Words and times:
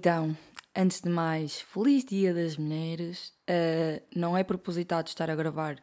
Então, 0.00 0.36
antes 0.76 1.00
de 1.00 1.08
mais, 1.08 1.60
feliz 1.60 2.04
Dia 2.04 2.32
das 2.32 2.56
Mulheres. 2.56 3.32
Uh, 3.50 4.00
não 4.14 4.38
é 4.38 4.44
propositado 4.44 5.08
estar 5.08 5.28
a 5.28 5.34
gravar 5.34 5.76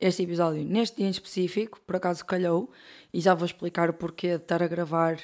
este 0.00 0.24
episódio 0.24 0.64
neste 0.64 0.96
dia 0.96 1.06
em 1.06 1.10
específico, 1.10 1.80
por 1.86 1.94
acaso 1.94 2.26
calhou, 2.26 2.72
e 3.14 3.20
já 3.20 3.32
vou 3.32 3.46
explicar 3.46 3.88
o 3.88 3.92
porquê 3.92 4.30
de 4.30 4.42
estar 4.42 4.60
a 4.60 4.66
gravar 4.66 5.20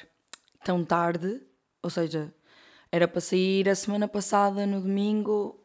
tão 0.64 0.84
tarde. 0.84 1.42
Ou 1.82 1.90
seja, 1.90 2.32
era 2.92 3.09
para 3.09 3.20
sair 3.20 3.68
a 3.68 3.74
semana 3.74 4.06
passada, 4.06 4.64
no 4.64 4.80
domingo, 4.80 5.60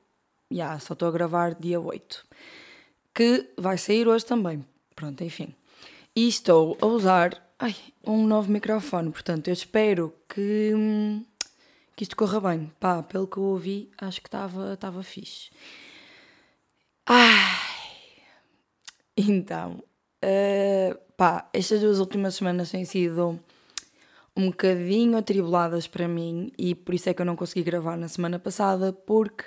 já, 0.49 0.55
yeah, 0.57 0.79
só 0.79 0.93
estou 0.93 1.07
a 1.07 1.11
gravar 1.11 1.53
dia 1.53 1.79
8. 1.79 2.25
Que 3.13 3.47
vai 3.59 3.77
sair 3.77 4.07
hoje 4.07 4.25
também. 4.25 4.65
Pronto, 4.95 5.23
enfim. 5.23 5.53
E 6.15 6.27
estou 6.27 6.75
a 6.81 6.87
usar 6.87 7.39
ai, 7.59 7.75
um 8.03 8.25
novo 8.25 8.51
microfone, 8.51 9.11
portanto, 9.11 9.49
eu 9.49 9.53
espero 9.53 10.15
que. 10.27 10.73
Hum, 10.73 11.23
que 11.95 12.03
isto 12.03 12.15
corra 12.15 12.39
bem. 12.39 12.71
Pá, 12.79 13.03
pelo 13.03 13.27
que 13.27 13.37
eu 13.37 13.43
ouvi, 13.43 13.91
acho 13.97 14.21
que 14.21 14.27
estava 14.27 15.03
fixe. 15.03 15.51
Ai. 17.05 17.61
Então, 19.17 19.83
uh, 20.23 20.97
pá, 21.17 21.49
estas 21.53 21.81
duas 21.81 21.99
últimas 21.99 22.35
semanas 22.35 22.71
têm 22.71 22.85
sido 22.85 23.39
um 24.35 24.47
bocadinho 24.47 25.17
atribuladas 25.17 25.87
para 25.87 26.07
mim 26.07 26.51
e 26.57 26.73
por 26.73 26.95
isso 26.95 27.09
é 27.09 27.13
que 27.13 27.21
eu 27.21 27.25
não 27.25 27.35
consegui 27.35 27.63
gravar 27.63 27.97
na 27.97 28.07
semana 28.07 28.39
passada 28.39 28.93
porque 28.93 29.45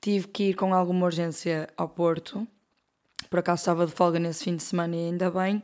tive 0.00 0.28
que 0.28 0.42
ir 0.50 0.54
com 0.54 0.74
alguma 0.74 1.06
urgência 1.06 1.68
ao 1.76 1.88
Porto. 1.88 2.46
Por 3.30 3.38
acaso 3.38 3.60
estava 3.60 3.86
de 3.86 3.92
folga 3.92 4.18
nesse 4.18 4.44
fim 4.44 4.56
de 4.56 4.62
semana 4.62 4.96
e 4.96 5.06
ainda 5.06 5.30
bem. 5.30 5.62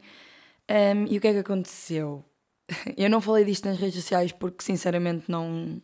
Um, 0.70 1.06
e 1.06 1.18
o 1.18 1.20
que 1.20 1.28
é 1.28 1.32
que 1.32 1.38
aconteceu? 1.40 2.24
Eu 2.96 3.10
não 3.10 3.20
falei 3.20 3.44
disto 3.44 3.68
nas 3.68 3.78
redes 3.78 3.96
sociais 3.96 4.32
porque 4.32 4.62
sinceramente 4.64 5.30
não, 5.30 5.80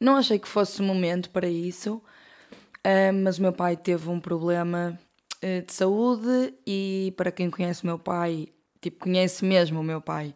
não 0.00 0.16
achei 0.16 0.38
que 0.38 0.48
fosse 0.48 0.80
o 0.80 0.84
momento 0.84 1.30
para 1.30 1.48
isso, 1.48 1.96
uh, 1.96 3.12
mas 3.22 3.38
o 3.38 3.42
meu 3.42 3.52
pai 3.52 3.76
teve 3.76 4.08
um 4.08 4.20
problema 4.20 4.98
uh, 5.42 5.66
de 5.66 5.72
saúde 5.72 6.54
e 6.66 7.12
para 7.16 7.32
quem 7.32 7.50
conhece 7.50 7.82
o 7.82 7.86
meu 7.86 7.98
pai, 7.98 8.48
tipo, 8.80 9.04
conhece 9.04 9.44
mesmo 9.44 9.80
o 9.80 9.84
meu 9.84 10.00
pai, 10.00 10.34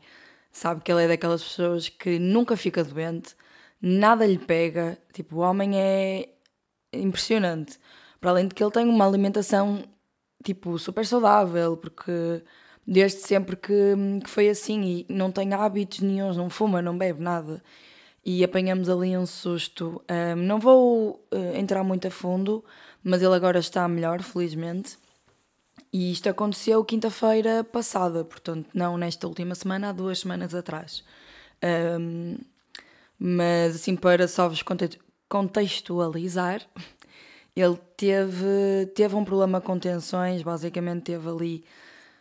sabe 0.51 0.83
que 0.83 0.91
ele 0.91 1.05
é 1.05 1.09
daquelas 1.09 1.43
pessoas 1.43 1.89
que 1.89 2.19
nunca 2.19 2.57
fica 2.57 2.83
doente, 2.85 3.35
nada 3.81 4.27
lhe 4.27 4.39
pega, 4.39 4.99
tipo, 5.13 5.37
o 5.37 5.41
homem 5.41 5.79
é 5.81 6.29
impressionante. 6.93 7.79
Para 8.21 8.31
além 8.31 8.49
de 8.49 8.55
que 8.55 8.63
ele 8.63 8.71
tem 8.71 8.87
uma 8.89 9.07
alimentação, 9.07 9.85
tipo, 10.45 10.79
super 10.79 11.07
saudável, 11.07 11.77
porque 11.77 12.43
desde 12.87 13.21
sempre 13.21 13.57
que, 13.57 13.95
que 14.25 14.31
foi 14.31 14.49
assim 14.49 14.83
e 14.83 15.07
não 15.09 15.31
tem 15.33 15.53
hábitos 15.55 16.01
nenhums, 16.01 16.37
não 16.37 16.51
fuma, 16.51 16.83
não 16.83 16.97
bebe 16.97 17.21
nada 17.23 17.63
e 18.25 18.45
apanhamos 18.45 18.89
ali 18.89 19.17
um 19.17 19.27
susto. 19.27 20.03
Um, 20.09 20.37
não 20.37 20.59
vou 20.59 21.27
uh, 21.33 21.57
entrar 21.57 21.83
muito 21.83 22.07
a 22.07 22.11
fundo, 22.11 22.65
mas 23.03 23.21
ele 23.23 23.35
agora 23.35 23.59
está 23.59 23.87
melhor, 23.89 24.23
felizmente. 24.23 24.97
E 25.93 26.13
isto 26.13 26.29
aconteceu 26.29 26.85
quinta-feira 26.85 27.63
passada, 27.65 28.25
portanto, 28.25 28.69
não 28.73 28.97
nesta 28.97 29.27
última 29.27 29.55
semana, 29.55 29.91
há 29.91 29.93
duas 29.93 30.21
semanas 30.21 30.55
atrás. 30.55 31.05
Um, 32.01 32.39
mas, 33.19 33.77
assim, 33.77 33.95
para 33.95 34.27
só 34.27 34.49
vos 34.49 34.65
contextualizar, 35.29 36.67
ele 37.55 37.77
teve, 37.97 38.87
teve 38.95 39.15
um 39.15 39.25
problema 39.25 39.61
com 39.61 39.79
tensões, 39.79 40.43
basicamente 40.43 41.03
teve 41.05 41.29
ali 41.29 41.65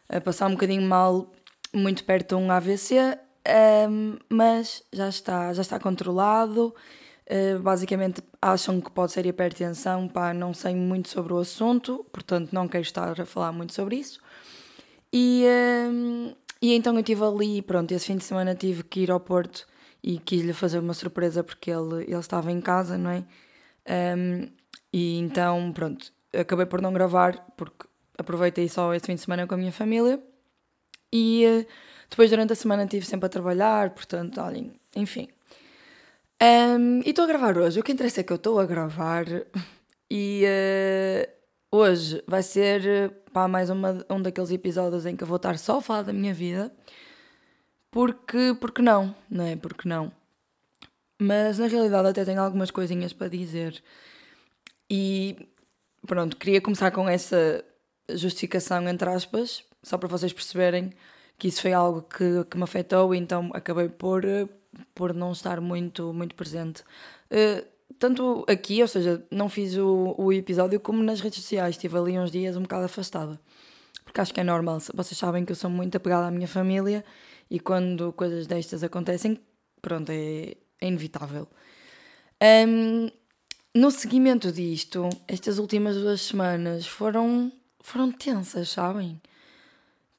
a 0.10 0.20
passar 0.20 0.48
um 0.48 0.52
bocadinho 0.52 0.82
mal, 0.82 1.32
muito 1.74 2.04
perto 2.04 2.36
de 2.36 2.44
um 2.44 2.52
AVC, 2.52 3.18
um, 3.90 4.18
mas 4.30 4.84
já 4.92 5.10
está, 5.10 5.54
já 5.54 5.62
está 5.62 5.80
controlado. 5.80 6.74
Uh, 7.30 7.60
basicamente 7.60 8.22
acham 8.42 8.82
que 8.82 8.92
pode 8.92 9.14
ser 9.14 9.26
hipertensão, 9.26 10.08
pá, 10.08 10.34
não 10.34 10.54
sei 10.54 10.76
muito 10.76 11.08
sobre 11.08 11.32
o 11.32 11.38
assunto, 11.38 12.06
portanto 12.12 12.52
não 12.52 12.68
quero 12.68 12.82
estar 12.82 13.22
a 13.22 13.26
falar 13.26 13.54
muito 13.54 13.74
sobre 13.74 13.96
isso. 13.96 14.20
E, 15.14 15.46
um, 15.90 16.34
e 16.62 16.74
então 16.74 16.94
eu 16.94 17.00
estive 17.00 17.24
ali, 17.24 17.62
pronto, 17.62 17.92
esse 17.94 18.08
fim 18.08 18.18
de 18.18 18.24
semana 18.24 18.54
tive 18.54 18.84
que 18.84 19.02
ir 19.02 19.12
ao 19.12 19.20
Porto 19.20 19.66
e 20.04 20.18
quis-lhe 20.20 20.54
fazer 20.54 20.80
uma 20.80 20.94
surpresa 20.94 21.44
porque 21.44 21.72
ele, 21.72 22.04
ele 22.04 22.16
estava 22.16 22.52
em 22.52 22.60
casa, 22.60 22.98
não 22.98 23.12
é? 23.12 23.24
Um, 24.18 24.50
e 24.92 25.18
então, 25.20 25.72
pronto, 25.74 26.12
acabei 26.34 26.66
por 26.66 26.82
não 26.82 26.92
gravar 26.92 27.46
porque 27.56 27.88
aproveitei 28.18 28.68
só 28.68 28.94
esse 28.94 29.06
fim 29.06 29.16
de 29.16 29.22
semana 29.22 29.48
com 29.48 29.54
a 29.54 29.58
minha 29.58 29.72
família. 29.72 30.22
E 31.14 31.46
uh, 31.46 31.66
depois, 32.12 32.30
durante 32.30 32.52
a 32.52 32.56
semana, 32.56 32.84
estive 32.84 33.06
sempre 33.06 33.28
a 33.28 33.30
trabalhar, 33.30 33.92
portanto, 33.92 34.42
olhem, 34.42 34.74
enfim. 34.94 35.30
Um, 36.44 37.00
e 37.06 37.12
estou 37.12 37.24
a 37.24 37.28
gravar 37.28 37.58
hoje. 37.58 37.80
O 37.80 37.84
que 37.84 37.94
interessa 37.94 38.20
é 38.20 38.24
que 38.24 38.34
eu 38.34 38.36
estou 38.36 38.60
a 38.60 38.66
gravar 38.66 39.26
e 40.12 40.44
uh, 40.44 41.32
hoje 41.72 42.22
vai 42.28 42.44
ser 42.44 43.12
pá, 43.32 43.48
mais 43.48 43.70
uma, 43.70 44.06
um 44.10 44.22
daqueles 44.22 44.52
episódios 44.52 45.06
em 45.06 45.16
que 45.16 45.24
eu 45.24 45.28
vou 45.28 45.38
estar 45.38 45.58
só 45.58 45.78
a 45.78 45.82
falar 45.82 46.02
da 46.02 46.12
minha 46.12 46.34
vida. 46.34 46.70
Porque, 47.90 48.58
porque 48.60 48.82
não, 48.82 49.16
não 49.30 49.46
é? 49.46 49.56
Porque 49.56 49.88
não. 49.88 50.12
Mas 51.18 51.60
na 51.60 51.68
realidade 51.68 52.10
até 52.10 52.26
tenho 52.26 52.42
algumas 52.42 52.72
coisinhas 52.72 53.14
para 53.14 53.30
dizer. 53.30 53.82
E 54.90 55.48
pronto, 56.06 56.36
queria 56.36 56.60
começar 56.60 56.92
com 56.92 57.08
essa 57.08 57.64
justificação, 58.10 58.86
entre 58.90 59.10
aspas, 59.10 59.64
só 59.82 59.98
para 59.98 60.10
vocês 60.10 60.34
perceberem 60.34 60.92
que 61.42 61.48
isso 61.48 61.64
foi 61.64 61.74
algo 61.74 62.04
que, 62.04 62.46
que 62.48 62.56
me 62.56 62.64
afetou, 62.64 63.16
então 63.16 63.50
acabei 63.56 63.90
por, 63.90 64.22
por 64.94 65.12
não 65.12 65.32
estar 65.32 65.60
muito, 65.60 66.14
muito 66.14 66.36
presente. 66.36 66.84
Uh, 67.32 67.66
tanto 67.98 68.46
aqui, 68.48 68.80
ou 68.80 68.88
seja, 68.88 69.26
não 69.32 69.50
fiz 69.50 69.76
o, 69.76 70.14
o 70.20 70.32
episódio, 70.32 70.80
como 70.80 71.02
nas 71.02 71.20
redes 71.20 71.42
sociais, 71.42 71.74
estive 71.74 71.98
ali 71.98 72.20
uns 72.20 72.30
dias 72.30 72.56
um 72.56 72.62
bocado 72.62 72.86
afastada. 72.86 73.42
Porque 74.06 74.22
acho 74.22 74.32
que 74.32 74.40
é 74.40 74.44
normal, 74.44 74.80
vocês 74.94 75.18
sabem 75.18 75.44
que 75.44 75.52
eu 75.52 75.56
sou 75.56 75.68
muito 75.68 75.98
apegada 75.98 76.28
à 76.28 76.32
minha 76.32 76.48
família 76.48 77.04
e 77.50 77.60
quando 77.60 78.14
coisas 78.14 78.46
destas 78.46 78.84
acontecem, 78.84 79.40
pronto, 79.82 80.12
é, 80.12 80.56
é 80.80 80.88
inevitável. 80.88 81.48
Um, 82.68 83.10
no 83.74 83.90
seguimento 83.90 84.52
disto, 84.52 85.10
estas 85.28 85.58
últimas 85.58 85.96
duas 85.96 86.22
semanas 86.22 86.86
foram, 86.86 87.52
foram 87.80 88.12
tensas, 88.12 88.70
sabem? 88.70 89.20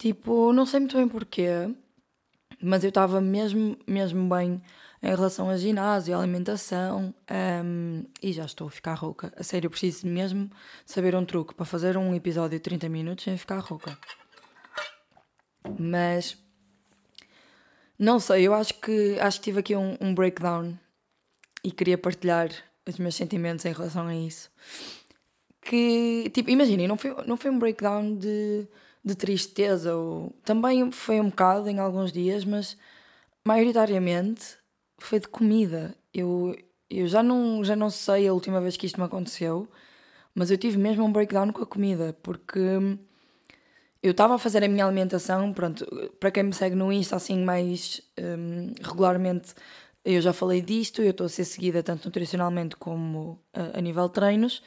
Tipo, 0.02 0.52
não 0.52 0.66
sei 0.66 0.80
muito 0.80 0.96
bem 0.96 1.06
porquê, 1.06 1.72
mas 2.60 2.82
eu 2.82 2.88
estava 2.88 3.20
mesmo, 3.20 3.78
mesmo 3.86 4.28
bem 4.28 4.60
em 5.00 5.14
relação 5.14 5.48
a 5.48 5.56
ginásio, 5.56 6.18
alimentação 6.18 7.14
um, 7.64 8.04
e 8.20 8.32
já 8.32 8.44
estou 8.44 8.66
a 8.66 8.70
ficar 8.72 8.94
rouca. 8.94 9.32
A 9.36 9.44
sério, 9.44 9.66
eu 9.66 9.70
preciso 9.70 10.08
mesmo 10.08 10.50
saber 10.84 11.14
um 11.14 11.24
truque 11.24 11.54
para 11.54 11.64
fazer 11.64 11.96
um 11.96 12.12
episódio 12.16 12.58
de 12.58 12.64
30 12.64 12.88
minutos 12.88 13.22
sem 13.22 13.36
ficar 13.36 13.60
rouca. 13.60 13.96
Mas 15.78 16.36
não 17.96 18.18
sei, 18.18 18.44
eu 18.44 18.54
acho 18.54 18.74
que 18.80 19.20
acho 19.20 19.38
que 19.38 19.44
tive 19.44 19.60
aqui 19.60 19.76
um, 19.76 19.96
um 20.00 20.12
breakdown 20.12 20.76
e 21.62 21.70
queria 21.70 21.96
partilhar 21.96 22.50
os 22.84 22.98
meus 22.98 23.14
sentimentos 23.14 23.64
em 23.64 23.72
relação 23.72 24.08
a 24.08 24.16
isso. 24.16 24.50
Que, 25.60 26.28
tipo, 26.34 26.50
imaginem, 26.50 26.88
não 26.88 26.96
foi, 26.96 27.14
não 27.24 27.36
foi 27.36 27.52
um 27.52 27.58
breakdown 27.60 28.16
de 28.16 28.66
de 29.04 29.14
tristeza. 29.14 29.94
Ou... 29.96 30.32
Também 30.44 30.90
foi 30.90 31.20
um 31.20 31.28
bocado 31.30 31.68
em 31.68 31.78
alguns 31.78 32.12
dias, 32.12 32.44
mas 32.44 32.76
maioritariamente 33.44 34.56
foi 34.98 35.20
de 35.20 35.28
comida. 35.28 35.94
Eu, 36.12 36.56
eu 36.88 37.06
já, 37.06 37.22
não, 37.22 37.64
já 37.64 37.76
não 37.76 37.90
sei 37.90 38.28
a 38.28 38.34
última 38.34 38.60
vez 38.60 38.76
que 38.76 38.86
isto 38.86 38.98
me 39.00 39.06
aconteceu, 39.06 39.68
mas 40.34 40.50
eu 40.50 40.58
tive 40.58 40.78
mesmo 40.78 41.04
um 41.04 41.12
breakdown 41.12 41.52
com 41.52 41.62
a 41.62 41.66
comida, 41.66 42.16
porque 42.22 42.58
eu 44.02 44.10
estava 44.10 44.34
a 44.34 44.38
fazer 44.38 44.64
a 44.64 44.68
minha 44.68 44.84
alimentação, 44.84 45.52
pronto, 45.52 45.86
para 46.18 46.30
quem 46.30 46.42
me 46.42 46.52
segue 46.52 46.74
no 46.74 46.92
Insta 46.92 47.16
assim 47.16 47.44
mais 47.44 48.00
um, 48.18 48.72
regularmente, 48.82 49.54
eu 50.04 50.20
já 50.20 50.32
falei 50.32 50.60
disto, 50.60 51.00
eu 51.02 51.10
estou 51.12 51.26
a 51.26 51.28
ser 51.28 51.44
seguida 51.44 51.82
tanto 51.82 52.06
nutricionalmente 52.06 52.76
como 52.76 53.40
a, 53.52 53.78
a 53.78 53.80
nível 53.80 54.08
de 54.08 54.14
treinos, 54.14 54.62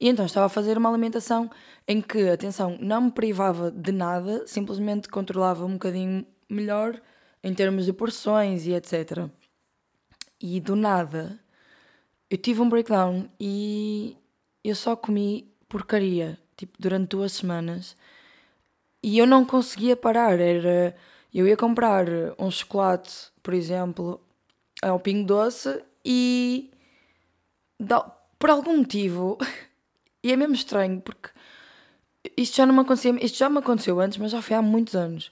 e 0.00 0.08
então 0.08 0.24
estava 0.24 0.46
a 0.46 0.50
fazer 0.50 0.78
uma 0.78 0.88
alimentação 0.88 1.50
em 1.86 2.00
que, 2.00 2.28
atenção, 2.28 2.78
não 2.80 3.02
me 3.02 3.10
privava 3.10 3.70
de 3.70 3.92
nada, 3.92 4.46
simplesmente 4.46 5.08
controlava 5.08 5.64
um 5.64 5.72
bocadinho 5.72 6.26
melhor 6.48 7.00
em 7.42 7.54
termos 7.54 7.84
de 7.84 7.92
porções 7.92 8.66
e 8.66 8.72
etc. 8.74 9.28
E 10.40 10.60
do 10.60 10.76
nada 10.76 11.38
eu 12.30 12.36
tive 12.36 12.60
um 12.60 12.68
breakdown 12.68 13.26
e 13.40 14.14
eu 14.62 14.74
só 14.74 14.94
comi 14.94 15.50
porcaria, 15.68 16.38
tipo, 16.56 16.76
durante 16.78 17.08
duas 17.08 17.32
semanas. 17.32 17.96
E 19.02 19.18
eu 19.18 19.26
não 19.26 19.44
conseguia 19.44 19.96
parar. 19.96 20.38
Era. 20.38 20.94
Eu 21.32 21.46
ia 21.46 21.56
comprar 21.56 22.06
um 22.38 22.50
chocolate, 22.50 23.30
por 23.42 23.54
exemplo, 23.54 24.20
ao 24.82 25.00
Pingo 25.00 25.26
Doce 25.26 25.82
e. 26.04 26.70
Por 28.38 28.50
algum 28.50 28.78
motivo. 28.78 29.38
E 30.22 30.32
é 30.32 30.36
mesmo 30.36 30.54
estranho, 30.54 31.00
porque 31.00 31.30
isto 32.36 32.56
já 32.56 32.66
não 32.66 32.74
me 32.74 32.80
acontecia, 32.80 33.24
isto 33.24 33.38
já 33.38 33.48
me 33.48 33.58
aconteceu 33.58 34.00
antes, 34.00 34.18
mas 34.18 34.32
já 34.32 34.42
foi 34.42 34.56
há 34.56 34.62
muitos 34.62 34.94
anos. 34.94 35.30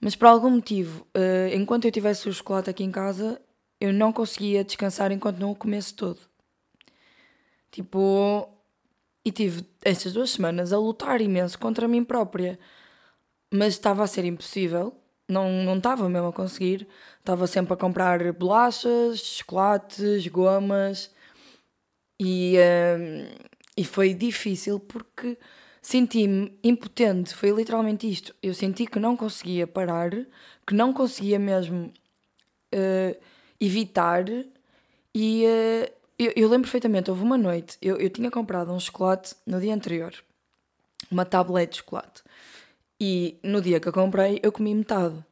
Mas 0.00 0.14
por 0.16 0.26
algum 0.26 0.50
motivo, 0.50 1.06
uh, 1.16 1.54
enquanto 1.54 1.84
eu 1.86 1.92
tivesse 1.92 2.28
o 2.28 2.32
chocolate 2.32 2.70
aqui 2.70 2.84
em 2.84 2.90
casa, 2.90 3.40
eu 3.80 3.92
não 3.92 4.12
conseguia 4.12 4.64
descansar 4.64 5.12
enquanto 5.12 5.38
não 5.38 5.52
o 5.52 5.56
comesse 5.56 5.94
todo. 5.94 6.20
Tipo, 7.70 8.48
e 9.24 9.32
tive 9.32 9.66
estas 9.84 10.12
duas 10.12 10.30
semanas 10.30 10.72
a 10.72 10.78
lutar 10.78 11.20
imenso 11.20 11.58
contra 11.58 11.88
mim 11.88 12.04
própria. 12.04 12.58
Mas 13.52 13.74
estava 13.74 14.04
a 14.04 14.06
ser 14.06 14.24
impossível. 14.24 14.94
Não, 15.28 15.50
não 15.64 15.78
estava 15.78 16.08
mesmo 16.08 16.28
a 16.28 16.32
conseguir. 16.32 16.86
Estava 17.18 17.46
sempre 17.46 17.74
a 17.74 17.76
comprar 17.76 18.32
bolachas, 18.32 19.18
chocolates, 19.18 20.26
gomas. 20.28 21.10
E, 22.20 22.56
uh, 22.56 23.55
e 23.76 23.84
foi 23.84 24.14
difícil 24.14 24.80
porque 24.80 25.36
senti-me 25.82 26.58
impotente. 26.64 27.34
Foi 27.34 27.50
literalmente 27.50 28.10
isto. 28.10 28.34
Eu 28.42 28.54
senti 28.54 28.86
que 28.86 28.98
não 28.98 29.16
conseguia 29.16 29.66
parar, 29.66 30.10
que 30.66 30.74
não 30.74 30.92
conseguia 30.92 31.38
mesmo 31.38 31.92
uh, 32.74 33.20
evitar. 33.60 34.24
E, 35.14 35.44
uh, 35.44 35.92
eu, 36.18 36.32
eu, 36.34 36.48
lembro 36.48 36.62
perfeitamente, 36.62 37.10
houve 37.10 37.22
uma 37.22 37.36
noite, 37.36 37.76
eu, 37.82 37.96
eu 37.96 38.08
tinha 38.08 38.30
comprado 38.30 38.72
um 38.72 38.80
chocolate 38.80 39.34
no 39.46 39.60
dia 39.60 39.74
anterior, 39.74 40.14
uma 41.10 41.26
tablete 41.26 41.72
de 41.72 41.76
chocolate. 41.78 42.22
E 42.98 43.38
no 43.42 43.60
dia 43.60 43.78
que 43.78 43.86
eu 43.86 43.92
comprei, 43.92 44.40
eu 44.42 44.50
comi 44.50 44.74
metade. 44.74 45.22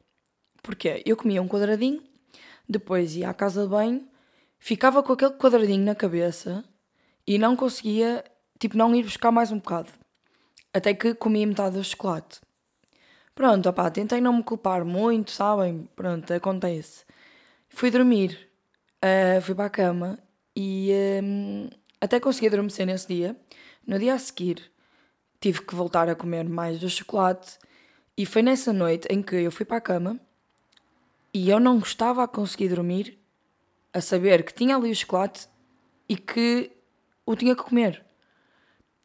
Porquê? 0.61 1.01
Eu 1.05 1.17
comia 1.17 1.41
um 1.41 1.47
quadradinho, 1.47 2.03
depois 2.69 3.15
ia 3.15 3.29
à 3.29 3.33
casa 3.33 3.63
de 3.63 3.69
banho, 3.69 4.07
ficava 4.59 5.01
com 5.01 5.13
aquele 5.13 5.33
quadradinho 5.33 5.83
na 5.83 5.95
cabeça 5.95 6.63
e 7.25 7.37
não 7.37 7.55
conseguia, 7.55 8.23
tipo, 8.59 8.77
não 8.77 8.95
ir 8.95 9.03
buscar 9.03 9.31
mais 9.31 9.51
um 9.51 9.57
bocado. 9.57 9.89
Até 10.73 10.93
que 10.93 11.13
comi 11.13 11.45
metade 11.45 11.77
do 11.77 11.83
chocolate. 11.83 12.41
Pronto, 13.33 13.67
opá, 13.67 13.89
tentei 13.91 14.21
não 14.21 14.33
me 14.33 14.43
culpar 14.43 14.85
muito, 14.85 15.31
sabem? 15.31 15.89
Pronto, 15.95 16.33
acontece. 16.33 17.05
Fui 17.69 17.91
dormir, 17.91 18.49
uh, 19.03 19.41
fui 19.41 19.53
para 19.53 19.65
a 19.65 19.69
cama 19.69 20.19
e 20.55 20.89
um, 21.21 21.69
até 21.99 22.19
consegui 22.19 22.47
adormecer 22.47 22.85
nesse 22.85 23.07
dia. 23.07 23.35
No 23.85 23.99
dia 23.99 24.13
a 24.13 24.19
seguir, 24.19 24.71
tive 25.41 25.61
que 25.61 25.75
voltar 25.75 26.07
a 26.07 26.15
comer 26.15 26.45
mais 26.45 26.79
do 26.79 26.89
chocolate. 26.89 27.57
E 28.17 28.25
foi 28.25 28.41
nessa 28.41 28.71
noite 28.71 29.07
em 29.09 29.21
que 29.21 29.35
eu 29.35 29.51
fui 29.51 29.65
para 29.65 29.77
a 29.77 29.81
cama 29.81 30.17
e 31.33 31.49
eu 31.49 31.59
não 31.59 31.79
estava 31.79 32.23
a 32.23 32.27
conseguir 32.27 32.69
dormir 32.69 33.19
a 33.93 33.99
saber 33.99 34.43
que 34.43 34.53
tinha 34.53 34.77
ali 34.77 34.91
o 34.91 34.95
chocolate 34.95 35.49
e 36.07 36.15
que 36.15 36.71
o 37.25 37.35
tinha 37.35 37.55
que 37.55 37.63
comer. 37.63 38.04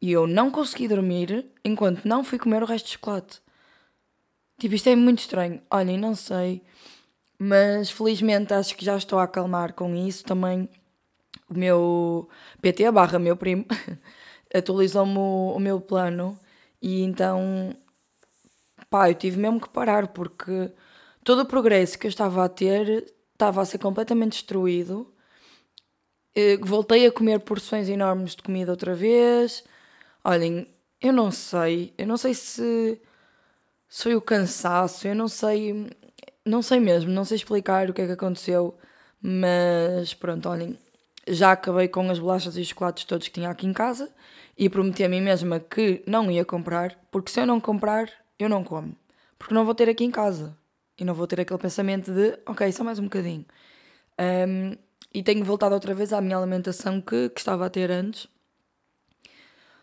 E 0.01 0.13
eu 0.13 0.27
não 0.27 0.51
consegui 0.51 0.89
dormir 0.89 1.47
enquanto 1.65 2.05
não 2.05 2.25
fui 2.25 2.39
comer 2.39 2.63
o 2.63 2.67
resto 2.67 2.87
de 2.87 2.93
chocolate. 2.93 3.41
Tipo, 4.59 4.75
isto 4.75 4.89
é 4.89 4.97
muito 4.97 5.21
estranho. 5.21 5.61
Olhem, 5.71 5.99
não 5.99 6.15
sei. 6.15 6.63
Mas 7.39 7.91
felizmente 7.91 8.53
acho 8.55 8.77
que 8.77 8.85
já 8.85 8.97
estou 8.97 9.19
a 9.19 9.25
acalmar 9.25 9.75
com 9.75 9.95
isso. 9.95 10.25
Também 10.25 10.69
o 11.49 11.55
meu 11.59 12.29
PT 12.63 12.91
barra 12.93 13.19
meu 13.19 13.37
primo 13.37 13.67
atualizou-me 14.55 15.19
o, 15.19 15.55
o, 15.57 15.59
meu 15.59 15.81
plano 15.81 16.39
e 16.81 17.03
então 17.03 17.75
pá, 18.89 19.11
eu 19.11 19.15
tive 19.15 19.39
mesmo 19.39 19.61
que 19.61 19.69
parar 19.69 20.09
porque 20.09 20.73
todo 21.25 21.43
o 21.43 21.47
progresso 21.47 21.99
que 21.99 22.07
eu 22.07 22.09
estava 22.09 22.45
a 22.45 22.49
ter 22.49 23.13
estava 23.33 23.63
a 23.63 23.65
ser 23.65 23.79
completamente 23.79 24.33
destruído. 24.33 25.13
Eh, 26.35 26.59
voltei 26.59 27.07
a 27.07 27.13
comer 27.13 27.41
porções 27.41 27.89
enormes 27.89 28.37
de 28.37 28.43
comida 28.43 28.71
outra 28.71 28.95
vez. 28.95 29.65
Olhem, 30.25 30.67
eu 31.01 31.13
não 31.13 31.31
sei, 31.31 31.95
eu 31.97 32.07
não 32.07 32.17
sei 32.17 32.35
se, 32.35 33.01
se 33.89 34.03
foi 34.03 34.15
o 34.15 34.21
cansaço, 34.21 35.09
eu 35.09 35.15
não 35.15 35.29
sei, 35.29 35.91
não 36.45 36.63
sei 36.63 36.81
mesmo, 36.81 37.11
não 37.11 37.25
sei 37.25 37.37
explicar 37.37 37.89
o 37.89 37.95
que 37.95 38.03
é 38.03 38.07
que 38.07 38.13
aconteceu, 38.13 38.77
mas 39.23 40.15
pronto, 40.15 40.49
olhem, 40.49 40.79
já 41.27 41.53
acabei 41.53 41.89
com 41.89 42.11
as 42.11 42.19
bolachas 42.19 42.57
e 42.57 42.61
os 42.61 42.69
chocolates 42.69 43.05
todos 43.05 43.29
que 43.29 43.35
tinha 43.35 43.51
aqui 43.51 43.67
em 43.67 43.73
casa 43.73 44.11
e 44.59 44.69
prometi 44.69 45.05
a 45.05 45.09
mim 45.09 45.21
mesma 45.23 45.61
que 45.61 46.03
não 46.07 46.31
ia 46.31 46.45
comprar, 46.45 46.99
porque 47.11 47.31
se 47.31 47.41
eu 47.41 47.47
não 47.47 47.61
comprar, 47.61 48.11
eu 48.39 48.49
não 48.49 48.63
como. 48.65 48.95
Porque 49.39 49.55
não 49.55 49.65
vou 49.65 49.75
ter 49.75 49.89
aqui 49.89 50.05
em 50.05 50.11
casa. 50.11 50.57
E 50.99 51.05
não 51.05 51.15
vou 51.15 51.27
ter 51.27 51.41
aquele 51.41 51.59
pensamento 51.59 52.13
de, 52.13 52.39
ok, 52.45 52.71
só 52.73 52.85
mais 52.85 52.99
um 52.99 53.05
bocadinho. 53.05 53.47
Um, 54.21 54.77
e 55.15 55.23
tenho 55.23 55.43
voltado 55.45 55.75
outra 55.75 55.95
vez 55.95 56.13
à 56.13 56.21
minha 56.21 56.37
alimentação 56.37 57.01
que, 57.01 57.31
que 57.31 57.41
estava 57.41 57.65
a 57.65 57.71
ter 57.71 57.91
antes. 57.91 58.29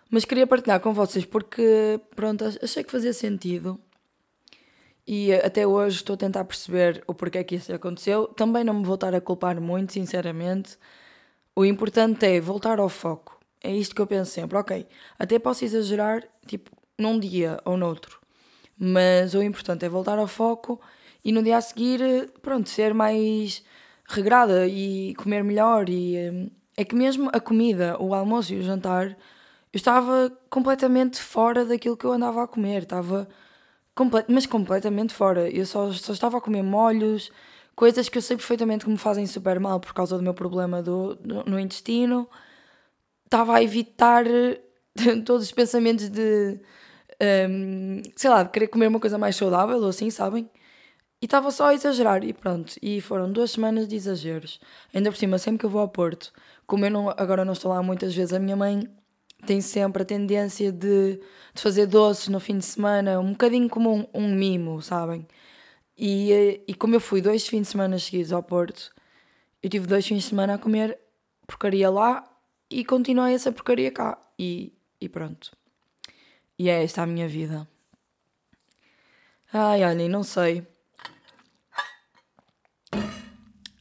Mas 0.10 0.26
queria 0.26 0.48
partilhar 0.48 0.80
com 0.80 0.94
vocês 0.94 1.26
porque, 1.26 2.00
pronto, 2.16 2.44
achei 2.62 2.84
que 2.84 2.92
fazia 2.92 3.14
sentido. 3.14 3.80
E 5.06 5.34
até 5.34 5.66
hoje 5.66 5.98
estou 5.98 6.16
a 6.16 6.18
tentar 6.18 6.44
perceber 6.46 7.04
o 7.08 7.14
porquê 7.14 7.44
que 7.44 7.56
isso 7.56 7.74
aconteceu. 7.74 8.28
Também 8.28 8.64
não 8.64 8.74
me 8.74 8.86
vou 8.86 8.96
estar 8.96 9.16
a 9.16 9.22
culpar 9.22 9.60
muito, 9.62 9.94
sinceramente. 9.94 10.78
O 11.56 11.66
importante 11.66 12.26
é 12.26 12.40
voltar 12.42 12.80
ao 12.80 12.90
foco. 12.90 13.40
É 13.64 13.74
isto 13.74 13.96
que 13.96 14.02
eu 14.02 14.08
penso 14.08 14.32
sempre. 14.32 14.58
Ok, 14.58 14.86
até 15.18 15.40
posso 15.40 15.66
exagerar, 15.66 16.24
tipo, 16.46 16.72
num 16.98 17.20
dia 17.20 17.60
ou 17.66 17.78
noutro. 17.78 18.20
Mas 18.78 19.34
o 19.34 19.42
importante 19.42 19.86
é 19.86 19.90
voltar 19.90 20.20
ao 20.20 20.28
foco 20.28 20.80
e 21.24 21.32
no 21.32 21.42
dia 21.42 21.58
a 21.58 21.62
seguir, 21.62 22.32
pronto, 22.42 22.70
ser 22.70 22.94
mais 22.94 23.64
regrada 24.08 24.68
e 24.68 25.16
comer 25.16 25.44
melhor. 25.44 25.90
E 25.90 26.30
hum, 26.30 26.50
é 26.76 26.86
que 26.86 26.96
mesmo 26.96 27.30
a 27.34 27.40
comida, 27.40 27.98
o 28.00 28.14
almoço 28.14 28.54
e 28.54 28.60
o 28.60 28.64
jantar, 28.64 29.18
eu 29.78 29.80
estava 29.80 30.32
completamente 30.50 31.22
fora 31.22 31.64
daquilo 31.64 31.96
que 31.96 32.04
eu 32.04 32.12
andava 32.12 32.44
a 32.44 32.48
comer. 32.48 32.84
Estava, 32.84 33.28
complet 33.96 34.26
mas 34.28 34.48
completamente 34.48 35.14
fora. 35.14 35.48
Eu 35.50 35.66
só, 35.68 35.92
só 35.92 36.14
estava 36.14 36.40
a 36.40 36.42
comer 36.42 36.64
molhos, 36.64 37.32
coisas 37.76 38.10
que 38.10 38.18
eu 38.18 38.22
sei 38.22 38.38
perfeitamente 38.38 38.86
que 38.86 38.92
me 38.92 38.98
fazem 38.98 39.28
super 39.28 39.60
mal 39.60 39.80
por 39.80 39.94
causa 39.94 40.18
do 40.18 40.24
meu 40.24 40.34
problema 40.34 40.82
do, 40.82 41.16
do 41.16 41.44
no 41.44 41.60
intestino. 41.60 42.28
Estava 43.26 43.58
a 43.58 43.64
evitar 43.64 44.26
todos 45.26 45.46
os 45.46 45.52
pensamentos 45.52 46.10
de, 46.10 46.60
um, 47.50 48.02
sei 48.16 48.30
lá, 48.32 48.44
de 48.44 48.50
querer 48.50 48.68
comer 48.70 48.88
uma 48.88 49.00
coisa 49.00 49.18
mais 49.20 49.36
saudável 49.36 49.78
ou 49.78 49.90
assim, 49.90 50.10
sabem? 50.10 50.50
E 51.22 51.26
estava 51.26 51.52
só 51.52 51.68
a 51.68 51.74
exagerar 51.76 52.24
e 52.24 52.34
pronto. 52.34 52.76
E 52.82 53.00
foram 53.02 53.32
duas 53.32 53.52
semanas 53.52 53.88
de 53.88 53.96
exageros. 53.96 54.60
Ainda 54.94 55.12
por 55.12 55.18
cima, 55.18 55.38
sempre 55.38 55.60
que 55.60 55.66
eu 55.66 55.70
vou 55.70 55.82
ao 55.82 55.90
Porto, 55.90 56.32
como 56.66 56.86
eu 56.86 56.92
não, 56.92 57.10
agora 57.12 57.46
não 57.46 57.54
estou 57.54 57.72
lá 57.72 57.84
muitas 57.84 58.16
vezes, 58.16 58.34
a 58.34 58.40
minha 58.40 58.56
mãe 58.56 58.90
tem 59.46 59.62
sempre 59.62 60.02
a 60.02 60.06
tendência 60.06 60.72
de, 60.72 61.20
de 61.54 61.62
fazer 61.62 61.86
doces 61.86 62.28
no 62.28 62.40
fim 62.40 62.58
de 62.58 62.66
semana, 62.66 63.20
um 63.20 63.32
bocadinho 63.32 63.70
como 63.70 63.94
um, 63.94 64.08
um 64.14 64.36
mimo, 64.36 64.82
sabem? 64.82 65.28
E, 65.98 66.62
e 66.68 66.74
como 66.74 66.96
eu 66.96 67.00
fui 67.00 67.22
dois 67.22 67.48
fins 67.48 67.62
de 67.62 67.68
semana 67.68 67.98
seguidos 67.98 68.32
ao 68.32 68.44
Porto, 68.44 68.94
eu 69.62 69.70
tive 69.70 69.88
dois 69.88 70.06
fins 70.06 70.24
de 70.24 70.30
semana 70.30 70.56
a 70.56 70.58
comer 70.58 70.98
porcaria 71.48 71.90
lá 71.90 72.28
e 72.70 72.84
continuei 72.86 73.34
essa 73.34 73.52
porcaria 73.52 73.92
cá. 73.92 74.20
E, 74.38 74.74
e 75.00 75.10
pronto. 75.10 75.52
E 76.60 76.70
é 76.70 76.84
esta 76.84 77.04
a 77.04 77.08
minha 77.08 77.28
vida. 77.28 77.68
Ai, 79.52 79.84
olhem, 79.84 80.10
não 80.10 80.24
sei. 80.24 80.68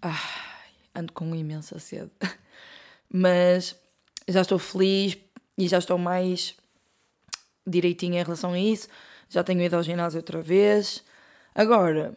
Ai, 0.01 0.73
ando 0.95 1.13
com 1.13 1.35
imensa 1.35 1.79
sede. 1.79 2.11
Mas 3.13 3.77
já 4.29 4.43
estou 4.43 4.59
feliz 4.59 5.19
e 5.57 5.69
já 5.69 5.79
estou 5.79 5.99
mais 5.99 6.55
direitinho 7.67 8.15
em 8.15 8.23
relação 8.23 8.53
a 8.53 8.59
isso. 8.59 8.89
Já 9.29 9.43
tenho 9.43 9.63
ido 9.63 9.77
ao 9.77 9.83
ginásio 9.83 10.19
outra 10.19 10.41
vez. 10.41 11.03
Agora, 11.55 12.17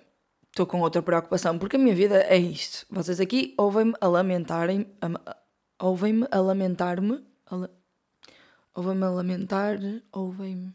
estou 0.49 0.65
com 0.65 0.81
outra 0.81 1.01
preocupação, 1.01 1.57
porque 1.57 1.75
a 1.75 1.79
minha 1.79 1.95
vida 1.95 2.21
é 2.23 2.37
isto. 2.37 2.85
Vocês 2.89 3.19
aqui 3.19 3.53
ouvem-me 3.57 3.93
a 3.99 4.07
lamentarem. 4.07 4.85
Ouvem-me 5.79 6.27
a 6.29 6.39
lamentar-me. 6.39 7.23
Ouvem-me 8.75 9.03
a 9.05 9.09
lamentar. 9.09 9.79
Ouvem-me. 10.11 10.73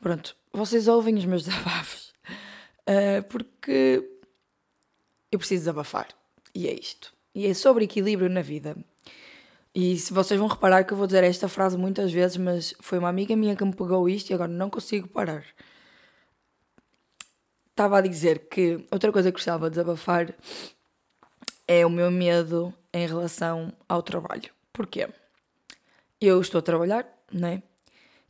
Pronto, 0.00 0.36
vocês 0.52 0.88
ouvem 0.88 1.16
os 1.16 1.24
meus 1.24 1.44
desabafos. 1.46 2.12
Uh, 2.88 3.22
porque 3.28 4.08
eu 5.30 5.38
preciso 5.38 5.62
desabafar. 5.62 6.08
E 6.54 6.66
é 6.68 6.72
isto. 6.72 7.12
E 7.34 7.46
é 7.46 7.54
sobre 7.54 7.84
equilíbrio 7.84 8.30
na 8.30 8.40
vida. 8.40 8.76
E 9.76 9.96
se 9.98 10.12
vocês 10.12 10.40
vão 10.40 10.48
reparar 10.48 10.84
que 10.84 10.92
eu 10.92 10.96
vou 10.96 11.06
dizer 11.06 11.22
esta 11.22 11.48
frase 11.48 11.76
muitas 11.76 12.10
vezes, 12.10 12.38
mas 12.38 12.74
foi 12.80 12.98
uma 12.98 13.10
amiga 13.10 13.36
minha 13.36 13.54
que 13.54 13.64
me 13.64 13.76
pegou 13.76 14.08
isto 14.08 14.30
e 14.30 14.34
agora 14.34 14.50
não 14.50 14.70
consigo 14.70 15.06
parar 15.06 15.44
estava 17.76 17.98
a 17.98 18.00
dizer 18.00 18.48
que 18.48 18.86
outra 18.90 19.12
coisa 19.12 19.30
que 19.30 19.36
gostava 19.36 19.68
de 19.68 19.76
desabafar 19.76 20.34
é 21.68 21.84
o 21.84 21.90
meu 21.90 22.10
medo 22.10 22.72
em 22.90 23.06
relação 23.06 23.70
ao 23.86 24.02
trabalho. 24.02 24.50
Porquê? 24.72 25.06
Eu 26.18 26.40
estou 26.40 26.60
a 26.60 26.62
trabalhar, 26.62 27.06
né? 27.30 27.62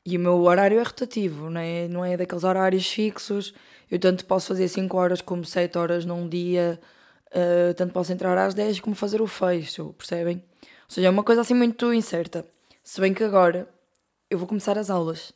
E 0.04 0.16
o 0.16 0.20
meu 0.20 0.42
horário 0.42 0.80
é 0.80 0.82
rotativo, 0.82 1.48
né? 1.48 1.86
não 1.86 2.04
é 2.04 2.16
daqueles 2.16 2.42
horários 2.42 2.90
fixos. 2.90 3.54
Eu 3.88 4.00
tanto 4.00 4.24
posso 4.24 4.48
fazer 4.48 4.66
5 4.66 4.96
horas 4.96 5.20
como 5.20 5.44
7 5.44 5.78
horas 5.78 6.04
num 6.04 6.28
dia, 6.28 6.80
uh, 7.28 7.74
tanto 7.74 7.92
posso 7.92 8.12
entrar 8.12 8.36
às 8.36 8.52
10 8.52 8.80
como 8.80 8.96
fazer 8.96 9.22
o 9.22 9.28
fecho, 9.28 9.94
percebem? 9.96 10.42
Ou 10.88 10.94
seja, 10.94 11.08
é 11.08 11.10
uma 11.10 11.24
coisa 11.24 11.40
assim 11.40 11.54
muito 11.54 11.92
incerta. 11.92 12.46
Se 12.82 13.00
bem 13.00 13.12
que 13.12 13.24
agora 13.24 13.68
eu 14.30 14.38
vou 14.38 14.46
começar 14.46 14.78
as 14.78 14.90
aulas 14.90 15.32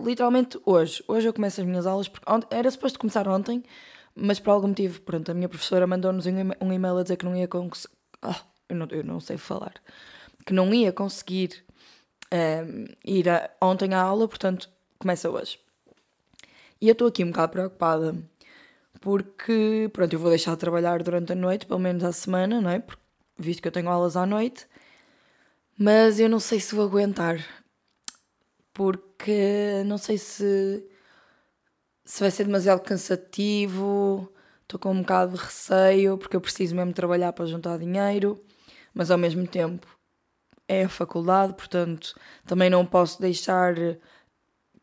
literalmente 0.00 0.58
hoje. 0.64 1.04
Hoje 1.06 1.28
eu 1.28 1.32
começo 1.32 1.60
as 1.60 1.66
minhas 1.66 1.86
aulas, 1.86 2.08
porque 2.08 2.26
era 2.50 2.70
suposto 2.70 2.98
começar 2.98 3.28
ontem, 3.28 3.62
mas 4.14 4.40
por 4.40 4.50
algum 4.50 4.68
motivo, 4.68 5.00
pronto, 5.02 5.30
a 5.30 5.34
minha 5.34 5.48
professora 5.48 5.86
mandou-nos 5.86 6.26
um 6.26 6.72
e-mail 6.72 6.98
a 6.98 7.02
dizer 7.02 7.16
que 7.16 7.24
não 7.24 7.36
ia 7.36 7.46
conseguir. 7.46 7.94
Ah, 8.22 8.40
eu, 8.68 8.76
não, 8.76 8.86
eu 8.90 9.04
não 9.04 9.20
sei 9.20 9.36
falar. 9.36 9.74
que 10.46 10.52
não 10.52 10.72
ia 10.72 10.92
conseguir 10.92 11.64
um, 12.32 12.86
ir 13.04 13.28
a, 13.28 13.50
ontem 13.60 13.94
à 13.94 14.00
aula, 14.00 14.26
portanto, 14.28 14.68
começa 14.98 15.30
hoje. 15.30 15.58
E 16.80 16.88
eu 16.88 16.92
estou 16.92 17.08
aqui 17.08 17.22
um 17.22 17.28
bocado 17.30 17.52
preocupada 17.52 18.16
porque, 19.00 19.90
pronto, 19.92 20.12
eu 20.12 20.18
vou 20.18 20.30
deixar 20.30 20.52
de 20.52 20.58
trabalhar 20.58 21.02
durante 21.02 21.32
a 21.32 21.34
noite, 21.34 21.66
pelo 21.66 21.80
menos 21.80 22.04
à 22.04 22.12
semana, 22.12 22.60
não 22.60 22.70
é? 22.70 22.80
Porque, 22.80 23.02
visto 23.38 23.62
que 23.62 23.68
eu 23.68 23.72
tenho 23.72 23.88
aulas 23.88 24.16
à 24.16 24.26
noite, 24.26 24.66
mas 25.82 26.20
eu 26.20 26.28
não 26.28 26.38
sei 26.38 26.60
se 26.60 26.74
vou 26.74 26.84
aguentar, 26.84 27.38
porque 28.74 29.82
não 29.86 29.96
sei 29.96 30.18
se, 30.18 30.86
se 32.04 32.20
vai 32.20 32.30
ser 32.30 32.44
demasiado 32.44 32.82
cansativo, 32.82 34.30
estou 34.62 34.78
com 34.78 34.92
um 34.92 35.00
bocado 35.00 35.38
de 35.38 35.42
receio, 35.42 36.18
porque 36.18 36.36
eu 36.36 36.40
preciso 36.40 36.76
mesmo 36.76 36.92
trabalhar 36.92 37.32
para 37.32 37.46
juntar 37.46 37.78
dinheiro, 37.78 38.44
mas 38.92 39.10
ao 39.10 39.16
mesmo 39.16 39.46
tempo 39.46 39.86
é 40.68 40.84
a 40.84 40.88
faculdade, 40.88 41.54
portanto 41.54 42.14
também 42.44 42.68
não 42.68 42.84
posso 42.84 43.18
deixar 43.18 43.74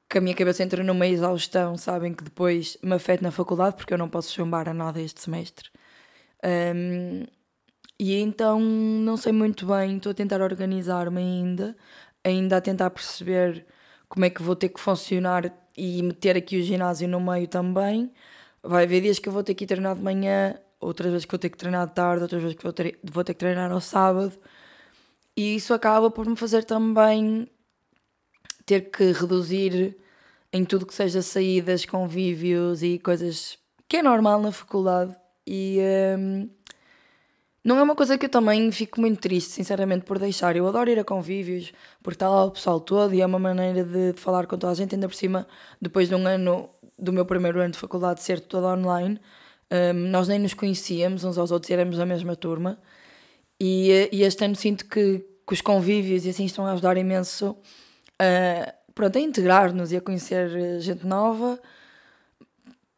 que 0.10 0.18
a 0.18 0.22
minha 0.22 0.36
cabeça 0.36 0.64
entre 0.64 0.82
numa 0.82 1.06
exaustão, 1.06 1.78
sabem, 1.78 2.12
que 2.12 2.24
depois 2.24 2.76
me 2.82 2.96
afeta 2.96 3.24
na 3.24 3.32
faculdade, 3.32 3.76
porque 3.76 3.94
eu 3.94 4.00
não 4.00 4.10
posso 4.10 4.34
chumbar 4.34 4.68
a 4.68 4.74
nada 4.74 5.00
este 5.00 5.22
semestre. 5.22 5.70
Um, 6.44 7.28
e 8.00 8.16
então 8.16 8.60
não 8.60 9.18
sei 9.18 9.32
muito 9.32 9.66
bem, 9.66 9.98
estou 9.98 10.12
a 10.12 10.16
tentar 10.16 10.42
organizar-me 10.42 11.20
ainda, 11.22 11.76
ainda 12.24 12.58
a 12.58 12.62
tentar 12.62 12.90
perceber 12.92 13.66
como 14.10 14.26
é 14.26 14.30
que 14.30 14.42
vou 14.42 14.56
ter 14.56 14.70
que 14.70 14.80
funcionar 14.80 15.52
e 15.76 16.02
meter 16.04 16.38
aqui 16.38 16.60
o 16.60 16.64
ginásio 16.64 17.08
no 17.08 17.20
meio 17.20 17.48
também. 17.48 18.12
Vai 18.64 18.84
haver 18.86 19.02
dias 19.02 19.20
que 19.20 19.30
eu 19.30 19.34
vou 19.34 19.44
ter 19.44 19.54
que 19.56 19.64
ir 19.66 19.68
treinar 19.68 19.96
de 19.96 20.02
manhã, 20.02 20.60
outras 20.80 21.12
vezes 21.12 21.26
que 21.26 21.32
vou 21.32 21.40
ter 21.40 21.50
que 21.50 21.58
treinar 21.58 21.88
de 21.88 21.94
tarde, 21.94 22.24
outras 22.24 22.42
vezes 22.42 22.58
que 22.58 22.64
vou 22.64 22.74
ter, 22.74 23.00
vou 23.04 23.24
ter 23.24 23.34
que 23.34 23.40
treinar 23.40 23.72
ao 23.72 23.82
sábado. 23.82 24.34
E 25.36 25.56
isso 25.56 25.74
acaba 25.74 26.10
por 26.10 26.28
me 26.28 26.36
fazer 26.36 26.64
também 26.66 27.48
ter 28.66 28.92
que 28.92 29.12
reduzir 29.12 29.98
em 30.52 30.66
tudo 30.66 30.86
que 30.86 30.94
seja 30.94 31.22
saídas, 31.22 31.86
convívios 31.86 32.84
e 32.84 33.00
coisas 33.00 33.58
que 33.88 33.98
é 33.98 34.04
normal 34.04 34.42
na 34.42 34.52
faculdade. 34.52 35.16
E 35.46 35.80
um, 36.18 36.50
não 37.68 37.78
é 37.78 37.84
uma 37.84 37.96
coisa 37.96 38.18
que 38.18 38.28
eu 38.28 38.30
também 38.30 38.72
fico 38.72 39.02
muito 39.02 39.20
triste, 39.20 39.52
sinceramente, 39.52 40.06
por 40.06 40.18
deixar. 40.18 40.56
Eu 40.56 40.66
adoro 40.70 40.90
ir 40.90 40.98
a 41.00 41.04
convívios, 41.04 41.74
porque 42.02 42.16
está 42.16 42.30
lá 42.30 42.46
o 42.46 42.52
pessoal 42.52 42.80
todo 42.80 43.14
e 43.14 43.20
é 43.20 43.26
uma 43.26 43.38
maneira 43.38 43.84
de, 43.84 44.14
falar 44.14 44.48
com 44.48 44.58
toda 44.58 44.72
a 44.72 44.74
gente, 44.74 44.96
ainda 44.96 45.06
por 45.06 45.14
cima, 45.14 45.46
depois 45.82 46.08
de 46.08 46.16
um 46.16 46.26
ano 46.26 46.70
do 46.98 47.12
meu 47.12 47.26
primeiro 47.26 47.60
ano 47.60 47.72
de 47.72 47.78
faculdade 47.78 48.24
ser 48.24 48.40
todo 48.40 48.68
online. 48.68 49.20
Um, 49.70 50.10
nós 50.10 50.30
nem 50.30 50.40
nos 50.40 50.54
conhecíamos 50.54 51.26
uns 51.26 51.38
aos 51.38 51.52
outros, 51.52 51.70
éramos 51.70 51.98
da 51.98 52.06
mesma 52.06 52.38
turma. 52.38 52.80
E, 53.60 54.08
e 54.14 54.24
este 54.24 54.46
ano 54.46 54.56
sinto 54.56 54.86
que, 54.86 55.26
que, 55.46 55.54
os 55.54 55.60
convívios 55.60 56.26
e 56.26 56.30
assim 56.30 56.46
estão 56.46 56.66
a 56.66 56.72
ajudar 56.72 56.96
imenso 56.96 57.50
uh, 57.52 58.74
pronto, 58.96 59.18
a 59.18 59.20
integrar-nos 59.20 59.92
e 59.92 59.98
a 59.98 60.02
conhecer 60.02 60.80
gente 60.80 61.06
nova. 61.06 61.60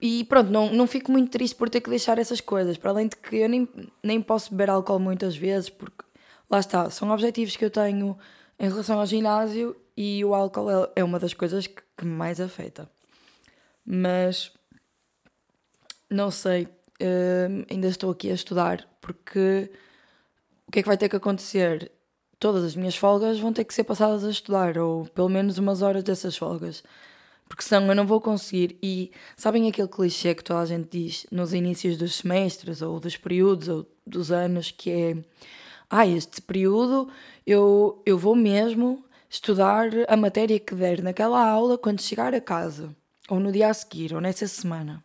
E 0.02 0.24
pronto, 0.24 0.50
não, 0.50 0.72
não 0.72 0.88
fico 0.88 1.12
muito 1.12 1.30
triste 1.30 1.56
por 1.56 1.70
ter 1.70 1.82
que 1.82 1.90
deixar 1.90 2.18
essas 2.18 2.40
coisas. 2.40 2.78
Para 2.78 2.92
além 2.92 3.08
de 3.08 3.18
que 3.18 3.36
eu 3.36 3.50
nem, 3.50 3.68
nem 4.02 4.22
posso 4.22 4.52
beber 4.52 4.70
álcool 4.70 5.00
muitas 5.00 5.36
vezes, 5.36 5.70
porque 5.70 6.06
lá 6.50 6.60
está, 6.60 6.90
são 6.90 7.10
objetivos 7.12 7.56
que 7.56 7.66
eu 7.66 7.70
tenho 7.70 8.18
em 8.58 8.70
relação 8.70 9.00
ao 9.00 9.06
ginásio 9.06 9.76
e 9.96 10.24
o 10.24 10.34
álcool 10.34 10.70
é, 10.72 10.92
é 10.98 11.04
uma 11.04 11.20
das 11.20 11.34
coisas 11.34 11.68
que, 11.68 11.82
que 11.98 12.06
me 12.06 12.12
mais 12.12 12.40
afeta. 12.40 12.90
Mas 13.86 14.52
não 16.10 16.32
sei, 16.32 16.64
uh, 16.64 17.66
ainda 17.70 17.88
estou 17.88 18.12
aqui 18.12 18.32
a 18.32 18.34
estudar 18.34 18.88
porque 19.02 19.70
o 20.68 20.72
que 20.72 20.80
é 20.80 20.82
que 20.82 20.88
vai 20.88 20.98
ter 20.98 21.10
que 21.10 21.16
acontecer? 21.16 21.92
Todas 22.40 22.64
as 22.64 22.76
minhas 22.76 22.96
folgas 22.96 23.40
vão 23.40 23.52
ter 23.52 23.66
que 23.66 23.74
ser 23.74 23.84
passadas 23.84 24.24
a 24.24 24.30
estudar, 24.30 24.78
ou 24.78 25.06
pelo 25.08 25.28
menos 25.28 25.58
umas 25.58 25.82
horas 25.82 26.04
dessas 26.04 26.38
folgas. 26.38 26.84
Porque 27.50 27.64
senão 27.64 27.88
eu 27.88 27.96
não 27.96 28.08
vou 28.08 28.22
conseguir. 28.22 28.78
E 28.82 29.12
sabem 29.36 29.68
aquele 29.68 29.88
clichê 29.90 30.34
que 30.34 30.44
toda 30.44 30.62
a 30.62 30.66
gente 30.66 30.88
diz 30.90 31.26
nos 31.30 31.52
inícios 31.52 31.98
dos 31.98 32.16
semestres, 32.16 32.82
ou 32.82 33.00
dos 33.00 33.18
períodos, 33.18 33.68
ou 33.68 33.86
dos 34.06 34.32
anos, 34.32 34.72
que 34.72 34.90
é 34.92 35.18
ah, 35.90 36.06
este 36.06 36.42
período 36.42 37.10
eu, 37.46 38.02
eu 38.06 38.18
vou 38.18 38.36
mesmo 38.36 39.04
estudar 39.28 39.90
a 40.08 40.16
matéria 40.16 40.60
que 40.60 40.76
der 40.76 41.02
naquela 41.02 41.44
aula 41.44 41.78
quando 41.78 42.02
chegar 42.02 42.34
a 42.34 42.42
casa, 42.42 42.96
ou 43.28 43.40
no 43.40 43.52
dia 43.52 43.70
a 43.70 43.74
seguir, 43.74 44.14
ou 44.14 44.22
nessa 44.22 44.48
semana. 44.48 45.04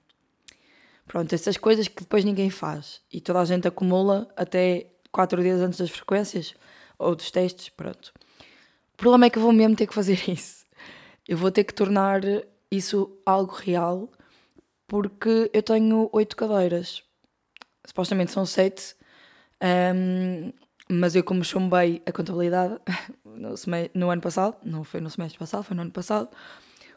Pronto, 1.07 1.35
essas 1.35 1.57
coisas 1.57 1.89
que 1.89 2.03
depois 2.03 2.25
ninguém 2.25 2.51
faz 2.51 3.01
e 3.13 3.21
toda 3.21 3.41
a 3.41 3.45
gente 3.45 3.67
acumula 3.67 4.29
até 4.37 4.91
quatro 5.11 5.43
dias 5.43 5.61
antes 5.61 5.79
das 5.79 5.91
frequências 5.91 6.55
ou 6.99 7.15
dos 7.15 7.31
testes, 7.31 7.71
pronto. 7.71 8.13
O 8.95 8.97
problema 8.97 9.27
é 9.27 9.31
que 9.31 9.39
eu 9.39 9.43
vou 9.43 9.53
mesmo 9.53 9.77
ter 9.77 9.87
que 9.87 9.95
fazer 9.95 10.19
isso. 10.29 10.64
Eu 11.27 11.39
vou 11.39 11.51
ter 11.51 11.65
que 11.65 11.75
tornar 11.75 12.21
isso 12.71 13.19
algo 13.25 13.53
real 13.53 14.11
porque 14.87 15.51
eu 15.53 15.63
tenho 15.63 16.09
oito 16.13 16.37
cadeiras. 16.37 17.03
Supostamente 17.87 18.33
são 18.33 18.45
sete, 18.45 18.95
um, 19.95 20.53
mas 20.89 21.15
eu 21.15 21.25
como 21.25 21.45
chumbei 21.45 22.03
a 22.07 22.13
contabilidade 22.13 22.79
no, 23.25 23.55
no, 23.95 24.11
ano 24.11 24.23
passado, 24.23 24.57
não 24.63 24.85
foi 24.85 25.01
no 25.01 25.11
semestre 25.11 25.39
passado, 25.39 25.63
foi 25.63 25.77
no 25.77 25.83
ano 25.83 25.91
passado, 25.91 26.29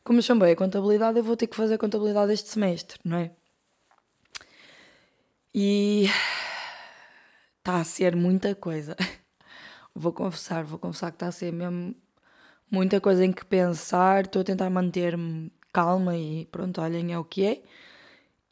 como 0.03 0.21
chumbei 0.21 0.53
a 0.53 0.55
contabilidade, 0.55 1.17
eu 1.17 1.23
vou 1.23 1.35
ter 1.35 1.47
que 1.47 1.55
fazer 1.55 1.75
a 1.75 1.77
contabilidade 1.77 2.31
este 2.31 2.49
semestre, 2.49 2.99
não 3.03 3.17
é? 3.17 3.31
E 5.53 6.09
está 7.59 7.79
a 7.79 7.83
ser 7.83 8.15
muita 8.15 8.55
coisa. 8.55 8.95
Vou 9.99 10.13
confessar, 10.13 10.63
vou 10.63 10.77
confessar 10.77 11.09
que 11.09 11.15
está 11.15 11.25
a 11.25 11.31
ser 11.31 11.51
mesmo 11.51 11.95
muita 12.71 12.99
coisa 13.01 13.25
em 13.25 13.31
que 13.31 13.45
pensar. 13.45 14.25
Estou 14.25 14.41
a 14.41 14.45
tentar 14.45 14.69
manter-me 14.69 15.51
calma 15.73 16.17
e 16.17 16.45
pronto, 16.45 16.81
olhem, 16.81 17.13
é 17.13 17.19
o 17.19 17.23
que 17.23 17.45
é. 17.45 17.61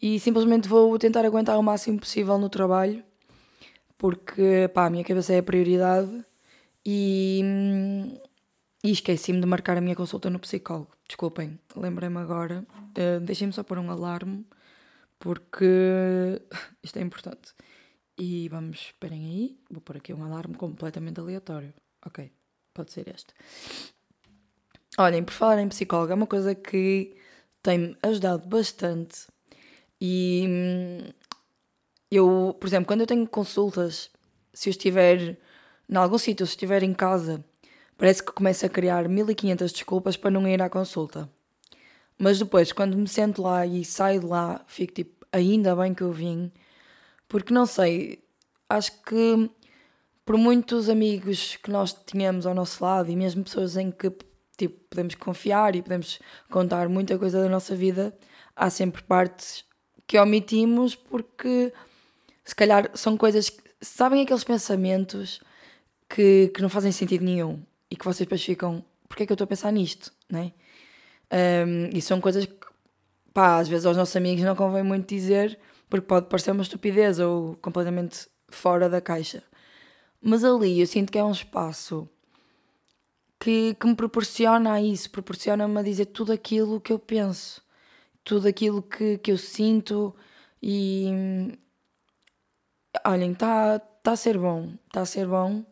E 0.02 0.20
simplesmente 0.20 0.68
vou 0.68 0.98
tentar 1.00 1.26
aguentar 1.26 1.58
o 1.58 1.64
máximo 1.64 2.00
possível 2.00 2.38
no 2.38 2.50
trabalho, 2.50 3.04
porque 3.98 4.70
pá, 4.74 4.86
a 4.86 4.90
minha 4.90 5.04
cabeça 5.04 5.34
é 5.34 5.40
a 5.40 5.44
prioridade 5.44 6.24
e, 6.86 7.42
e 8.84 8.92
esqueci-me 8.92 9.42
de 9.42 9.48
marcar 9.48 9.78
a 9.78 9.82
minha 9.82 9.96
consulta 9.96 10.30
no 10.30 10.40
psicólogo. 10.40 10.92
Desculpem, 11.08 11.60
lembrei-me 11.76 12.18
agora. 12.18 12.66
Uh, 12.98 13.20
Deixem-me 13.22 13.54
só 13.54 13.64
pôr 13.64 13.80
um 13.80 13.90
alarme 13.90 14.46
porque 15.18 15.66
isto 16.84 17.00
é 17.00 17.02
importante. 17.02 17.54
E 18.18 18.48
vamos, 18.50 18.78
esperem 18.78 19.26
aí, 19.26 19.60
vou 19.70 19.82
pôr 19.82 19.98
aqui 19.98 20.14
um 20.14 20.24
alarme 20.24 20.56
completamente 20.56 21.20
aleatório. 21.20 21.74
Ok, 22.06 22.32
pode 22.74 22.92
ser 22.92 23.08
este. 23.10 23.34
Olhem, 24.98 25.24
por 25.24 25.34
falar 25.34 25.62
em 25.62 25.68
psicóloga, 25.68 26.14
é 26.14 26.16
uma 26.16 26.28
coisa 26.28 26.56
que 26.56 27.18
tem-me 27.62 27.98
ajudado 28.02 28.48
bastante. 28.48 29.28
E 30.00 30.46
hum, 30.48 31.10
eu, 32.10 32.56
por 32.60 32.68
exemplo, 32.68 32.88
quando 32.88 33.02
eu 33.02 33.08
tenho 33.08 33.28
consultas, 33.28 34.10
se 34.54 34.70
eu 34.70 34.72
estiver 34.72 35.38
em 35.90 35.96
algum 35.98 36.18
sítio, 36.18 36.46
se 36.46 36.54
estiver 36.54 36.82
em 36.82 36.94
casa, 36.94 37.44
parece 37.98 38.24
que 38.24 38.32
começo 38.32 38.66
a 38.66 38.70
criar 38.70 39.10
1500 39.10 39.72
desculpas 39.74 40.16
para 40.16 40.32
não 40.32 40.48
ir 40.48 40.62
à 40.62 40.70
consulta. 40.70 41.30
Mas 42.18 42.40
depois, 42.40 42.72
quando 42.72 42.98
me 42.98 43.08
sento 43.08 43.42
lá 43.42 43.66
e 43.66 43.84
saio 43.84 44.22
de 44.22 44.25
lá, 44.25 44.64
fico 44.68 44.94
tipo, 44.94 45.25
ainda 45.32 45.75
bem 45.75 45.94
que 45.94 46.04
eu 46.04 46.12
vim, 46.14 46.52
porque 47.28 47.54
não 47.54 47.66
sei, 47.66 48.24
acho 48.70 49.02
que 49.04 49.50
por 50.25 50.38
muitos 50.38 50.90
amigos 50.90 51.58
que 51.58 51.70
nós 51.70 51.94
tínhamos 51.94 52.48
ao 52.48 52.56
nosso 52.56 52.84
lado 52.84 53.12
e 53.12 53.16
mesmo 53.16 53.44
pessoas 53.44 53.75
em 53.75 53.92
que 53.92 54.10
tipo, 54.56 54.80
podemos 54.90 55.16
confiar 55.16 55.76
e 55.76 55.82
podemos 55.82 56.20
contar 56.50 56.90
muita 56.90 57.18
coisa 57.18 57.42
da 57.42 57.50
nossa 57.50 57.76
vida, 57.76 58.18
há 58.56 58.70
sempre 58.70 59.04
partes 59.04 59.66
que 60.08 60.20
omitimos 60.20 60.96
porque 60.96 61.74
se 62.44 62.56
calhar 62.56 62.90
são 62.94 63.18
coisas 63.18 63.50
que 63.50 63.64
sabem 63.82 64.22
aqueles 64.22 64.44
pensamentos 64.44 65.42
que, 66.10 66.50
que 66.54 66.62
não 66.62 66.70
fazem 66.70 66.92
sentido 66.92 67.24
nenhum 67.24 67.62
e 67.90 67.96
que 67.96 68.06
vocês 68.06 68.26
depois 68.26 68.44
ficam, 68.44 68.84
porque 69.08 69.24
é 69.24 69.26
que 69.26 69.32
eu 69.32 69.36
estou 69.36 69.46
a 69.46 69.48
pensar 69.48 69.72
nisto, 69.72 70.14
né? 70.30 70.52
Um, 71.68 71.90
e 71.92 72.02
são 72.02 72.22
coisas 72.22 72.46
que, 72.46 72.56
pá, 73.34 73.58
às 73.58 73.68
vezes 73.68 73.86
aos 73.86 73.98
nossos 73.98 74.16
amigos 74.16 74.44
não 74.44 74.56
convém 74.56 74.84
muito 74.84 75.08
dizer 75.08 75.58
porque 75.90 76.06
pode 76.06 76.28
parecer 76.28 76.52
uma 76.52 76.64
estupidez 76.64 77.20
ou 77.20 77.56
completamente 77.62 78.28
fora 78.50 78.90
da 78.90 79.02
caixa. 79.02 79.44
Mas 80.22 80.44
ali 80.44 80.80
eu 80.80 80.88
sinto 80.88 81.12
que 81.12 81.18
é 81.18 81.24
um 81.24 81.32
espaço 81.32 82.10
que, 83.39 83.75
que 83.75 83.88
me 83.88 83.96
proporciona 83.96 84.82
isso, 84.82 85.10
proporciona-me 85.10 85.80
a 85.80 85.84
dizer 85.84 86.08
tudo 86.08 86.32
aquilo 86.32 86.80
que 86.82 86.94
eu 86.94 87.00
penso, 87.00 87.62
tudo 88.24 88.48
aquilo 88.48 88.82
que, 88.82 89.18
que 89.18 89.32
eu 89.32 89.38
sinto 89.38 90.15
e 90.62 91.58
olhem, 93.06 93.32
está 93.34 93.80
tá 93.80 94.12
a 94.13 94.15
ser 94.15 94.38
bom, 94.38 94.74
está 94.88 95.01
a 95.01 95.06
ser 95.06 95.27
bom. 95.27 95.63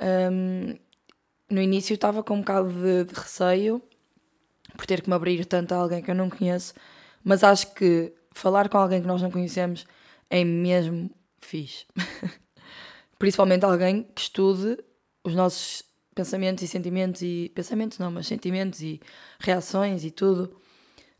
Um, 0.00 0.76
no 1.48 1.62
início 1.62 1.94
estava 1.94 2.22
com 2.22 2.34
um 2.34 2.40
bocado 2.40 2.68
de, 2.70 3.04
de 3.04 3.14
receio 3.14 3.80
por 4.76 4.84
ter 4.84 5.00
que 5.00 5.08
me 5.08 5.14
abrir 5.14 5.44
tanto 5.46 5.72
a 5.72 5.76
alguém 5.78 6.02
que 6.02 6.10
eu 6.10 6.14
não 6.14 6.28
conheço, 6.28 6.74
mas 7.24 7.42
acho 7.44 7.72
que 7.74 8.12
falar 8.32 8.68
com 8.68 8.78
alguém 8.78 9.00
que 9.00 9.06
nós 9.06 9.22
não 9.22 9.30
conhecemos 9.30 9.86
é 10.28 10.44
mesmo 10.44 11.10
fixe. 11.40 11.86
Principalmente 13.18 13.64
alguém 13.64 14.02
que 14.02 14.20
estude 14.20 14.78
os 15.24 15.34
nossos 15.34 15.82
pensamentos 16.16 16.64
e 16.64 16.66
sentimentos 16.66 17.20
e 17.20 17.52
pensamentos 17.54 17.98
não, 17.98 18.10
mas 18.10 18.26
sentimentos 18.26 18.80
e 18.80 19.00
reações 19.38 20.02
e 20.02 20.10
tudo. 20.10 20.58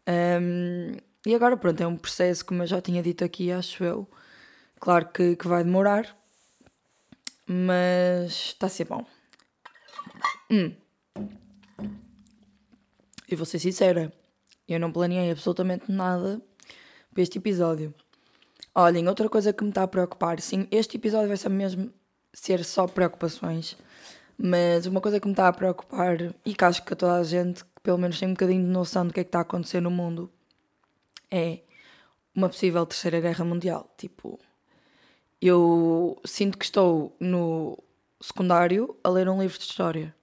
Um, 0.08 0.96
e 1.24 1.34
agora 1.34 1.56
pronto, 1.56 1.80
é 1.82 1.86
um 1.86 1.96
processo, 1.96 2.44
como 2.44 2.62
eu 2.62 2.66
já 2.66 2.80
tinha 2.80 3.02
dito 3.02 3.22
aqui, 3.22 3.52
acho 3.52 3.84
eu. 3.84 4.08
Claro 4.80 5.08
que, 5.08 5.36
que 5.36 5.46
vai 5.46 5.62
demorar, 5.62 6.16
mas 7.46 8.32
está 8.32 8.66
a 8.66 8.70
ser 8.70 8.86
bom. 8.86 9.04
Hum. 10.50 10.72
E 13.28 13.36
vou 13.36 13.44
ser 13.44 13.58
sincera, 13.58 14.12
eu 14.66 14.80
não 14.80 14.90
planeei 14.90 15.30
absolutamente 15.30 15.92
nada 15.92 16.40
para 17.12 17.22
este 17.22 17.36
episódio. 17.38 17.94
Olhem, 18.74 19.08
outra 19.08 19.28
coisa 19.28 19.52
que 19.52 19.62
me 19.62 19.70
está 19.70 19.82
a 19.82 19.88
preocupar, 19.88 20.40
sim, 20.40 20.66
este 20.70 20.96
episódio 20.96 21.28
vai 21.28 21.36
ser 21.36 21.50
mesmo 21.50 21.92
ser 22.32 22.64
só 22.64 22.86
preocupações, 22.86 23.76
mas 24.38 24.86
uma 24.86 25.00
coisa 25.00 25.18
que 25.18 25.26
me 25.26 25.32
está 25.32 25.48
a 25.48 25.52
preocupar 25.52 26.34
e 26.44 26.54
que 26.54 26.64
acho 26.64 26.84
que 26.84 26.94
toda 26.94 27.14
a 27.14 27.24
gente 27.24 27.64
que 27.64 27.80
pelo 27.82 27.98
menos 27.98 28.18
tem 28.18 28.28
um 28.28 28.32
bocadinho 28.32 28.64
de 28.64 28.70
noção 28.70 29.06
do 29.06 29.12
que 29.12 29.20
é 29.20 29.24
que 29.24 29.28
está 29.28 29.38
a 29.38 29.42
acontecer 29.42 29.80
no 29.80 29.90
mundo 29.90 30.30
é 31.30 31.60
uma 32.34 32.48
possível 32.48 32.84
terceira 32.84 33.20
guerra 33.20 33.44
mundial. 33.44 33.90
Tipo, 33.96 34.38
eu 35.40 36.20
sinto 36.24 36.58
que 36.58 36.64
estou 36.64 37.16
no 37.18 37.78
secundário 38.20 38.96
a 39.02 39.08
ler 39.08 39.28
um 39.28 39.40
livro 39.40 39.58
de 39.58 39.64
história 39.64 40.14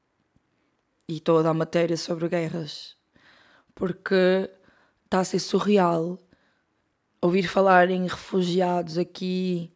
e 1.07 1.17
estou 1.17 1.39
a 1.39 1.41
dar 1.41 1.53
matéria 1.53 1.97
sobre 1.97 2.27
guerras 2.29 2.95
porque 3.75 4.49
está 5.05 5.19
a 5.19 5.23
ser 5.23 5.39
surreal 5.39 6.17
ouvir 7.21 7.43
falar 7.43 7.89
em 7.89 8.07
refugiados 8.07 8.97
aqui 8.97 9.71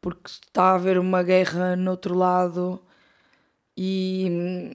porque 0.00 0.28
está 0.28 0.64
a 0.64 0.74
haver 0.74 0.98
uma 0.98 1.22
guerra 1.22 1.76
no 1.76 1.90
outro 1.92 2.14
lado 2.14 2.83
e 3.76 4.26
hum, 4.30 4.72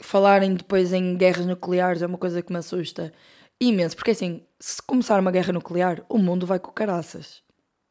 falarem 0.00 0.54
depois 0.54 0.92
em 0.92 1.16
guerras 1.16 1.46
nucleares 1.46 2.02
é 2.02 2.06
uma 2.06 2.18
coisa 2.18 2.42
que 2.42 2.52
me 2.52 2.58
assusta 2.58 3.12
imenso, 3.60 3.96
porque 3.96 4.10
assim, 4.10 4.42
se 4.60 4.82
começar 4.82 5.20
uma 5.20 5.30
guerra 5.30 5.52
nuclear, 5.52 6.04
o 6.08 6.18
mundo 6.18 6.46
vai 6.46 6.58
com 6.58 6.70
caraças. 6.72 7.42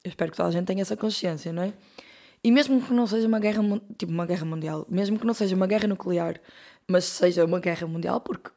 Eu 0.03 0.09
espero 0.09 0.31
que 0.31 0.37
toda 0.37 0.49
a 0.49 0.51
gente 0.51 0.65
tenha 0.65 0.81
essa 0.81 0.97
consciência, 0.97 1.53
não 1.53 1.63
é? 1.63 1.73
E 2.43 2.51
mesmo 2.51 2.81
que 2.81 2.93
não 2.93 3.07
seja 3.07 3.27
uma 3.27 3.39
guerra, 3.39 3.61
tipo 3.97 4.11
uma 4.11 4.25
guerra 4.25 4.45
mundial, 4.45 4.85
mesmo 4.89 5.17
que 5.17 5.25
não 5.25 5.33
seja 5.33 5.55
uma 5.55 5.65
guerra 5.65 5.87
nuclear, 5.87 6.41
mas 6.89 7.05
seja 7.05 7.45
uma 7.45 7.59
guerra 7.59 7.87
mundial, 7.87 8.19
porque 8.19 8.51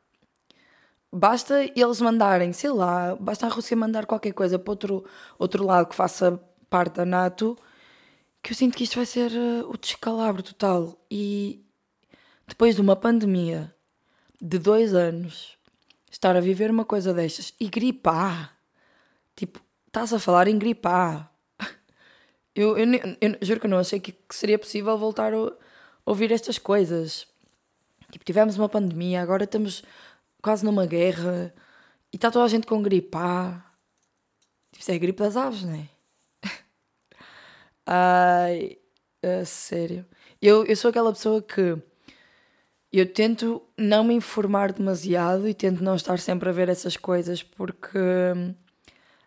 basta 1.13 1.63
eles 1.63 2.01
mandarem, 2.01 2.53
sei 2.53 2.71
lá, 2.71 3.15
basta 3.15 3.47
a 3.47 3.49
Rússia 3.49 3.77
mandar 3.77 4.05
qualquer 4.05 4.33
coisa 4.33 4.59
para 4.59 4.73
outro, 4.73 5.05
outro 5.39 5.65
lado 5.65 5.89
que 5.89 5.95
faça 5.95 6.41
parte 6.69 6.97
da 6.97 7.07
NATO, 7.07 7.57
que 8.47 8.53
eu 8.53 8.57
sinto 8.57 8.77
que 8.77 8.85
isto 8.85 8.95
vai 8.95 9.05
ser 9.05 9.33
uh, 9.33 9.69
o 9.69 9.77
descalabro 9.77 10.41
total. 10.41 10.97
E 11.11 11.67
depois 12.47 12.77
de 12.77 12.81
uma 12.81 12.95
pandemia 12.95 13.75
de 14.41 14.57
dois 14.57 14.95
anos, 14.95 15.59
estar 16.09 16.37
a 16.37 16.41
viver 16.41 16.71
uma 16.71 16.85
coisa 16.85 17.13
destas 17.13 17.53
e 17.59 17.67
gripar, 17.67 18.57
tipo, 19.35 19.61
estás 19.89 20.13
a 20.13 20.21
falar 20.21 20.47
em 20.47 20.57
gripar. 20.57 21.29
Eu, 22.55 22.79
eu, 22.79 22.87
eu, 22.95 23.17
eu 23.21 23.39
juro 23.43 23.61
que 23.61 23.67
eu 23.67 23.71
não 23.71 23.79
achei 23.79 24.01
que, 24.01 24.13
que 24.13 24.35
seria 24.35 24.59
possível 24.59 24.97
voltar 24.97 25.35
a, 25.35 25.53
ouvir 26.07 26.33
estas 26.33 26.57
coisas. 26.57 27.27
Tipo, 28.11 28.25
tivemos 28.25 28.57
uma 28.57 28.67
pandemia, 28.67 29.21
agora 29.21 29.45
estamos 29.45 29.83
quase 30.41 30.65
numa 30.65 30.87
guerra 30.87 31.53
e 32.11 32.17
está 32.17 32.31
toda 32.31 32.47
a 32.47 32.49
gente 32.49 32.67
com 32.67 32.81
gripe. 32.81 33.19
Tipo, 34.73 34.81
isso 34.81 34.91
é 34.91 34.99
gripe 34.99 35.19
das 35.19 35.37
aves, 35.37 35.65
não 35.65 35.75
é? 35.75 35.96
Ai, 37.87 38.79
a 39.23 39.45
sério. 39.45 40.05
Eu, 40.43 40.65
eu 40.67 40.77
sou 40.77 40.89
aquela 40.91 41.13
pessoa 41.13 41.41
que 41.41 41.81
eu 42.93 43.13
tento 43.13 43.63
não 43.77 44.05
me 44.05 44.15
informar 44.15 44.73
demasiado 44.73 45.49
e 45.49 45.55
tento 45.55 45.83
não 45.85 45.95
estar 45.95 46.19
sempre 46.19 46.49
a 46.49 46.53
ver 46.53 46.69
essas 46.69 46.97
coisas 46.97 47.43
porque 47.43 47.99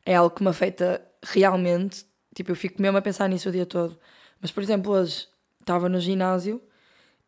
é 0.06 0.16
algo 0.16 0.36
que 0.36 0.44
me 0.44 0.50
afeta 0.50 1.02
realmente. 1.24 2.06
Tipo, 2.36 2.52
eu 2.52 2.56
fico 2.56 2.82
mesmo 2.82 2.98
a 2.98 3.02
pensar 3.02 3.30
nisso 3.30 3.50
o 3.50 3.52
dia 3.52 3.66
todo. 3.66 3.98
Mas, 4.42 4.52
por 4.52 4.64
exemplo, 4.64 4.92
hoje 4.94 5.28
estava 5.60 5.88
no 5.90 6.00
ginásio 6.00 6.62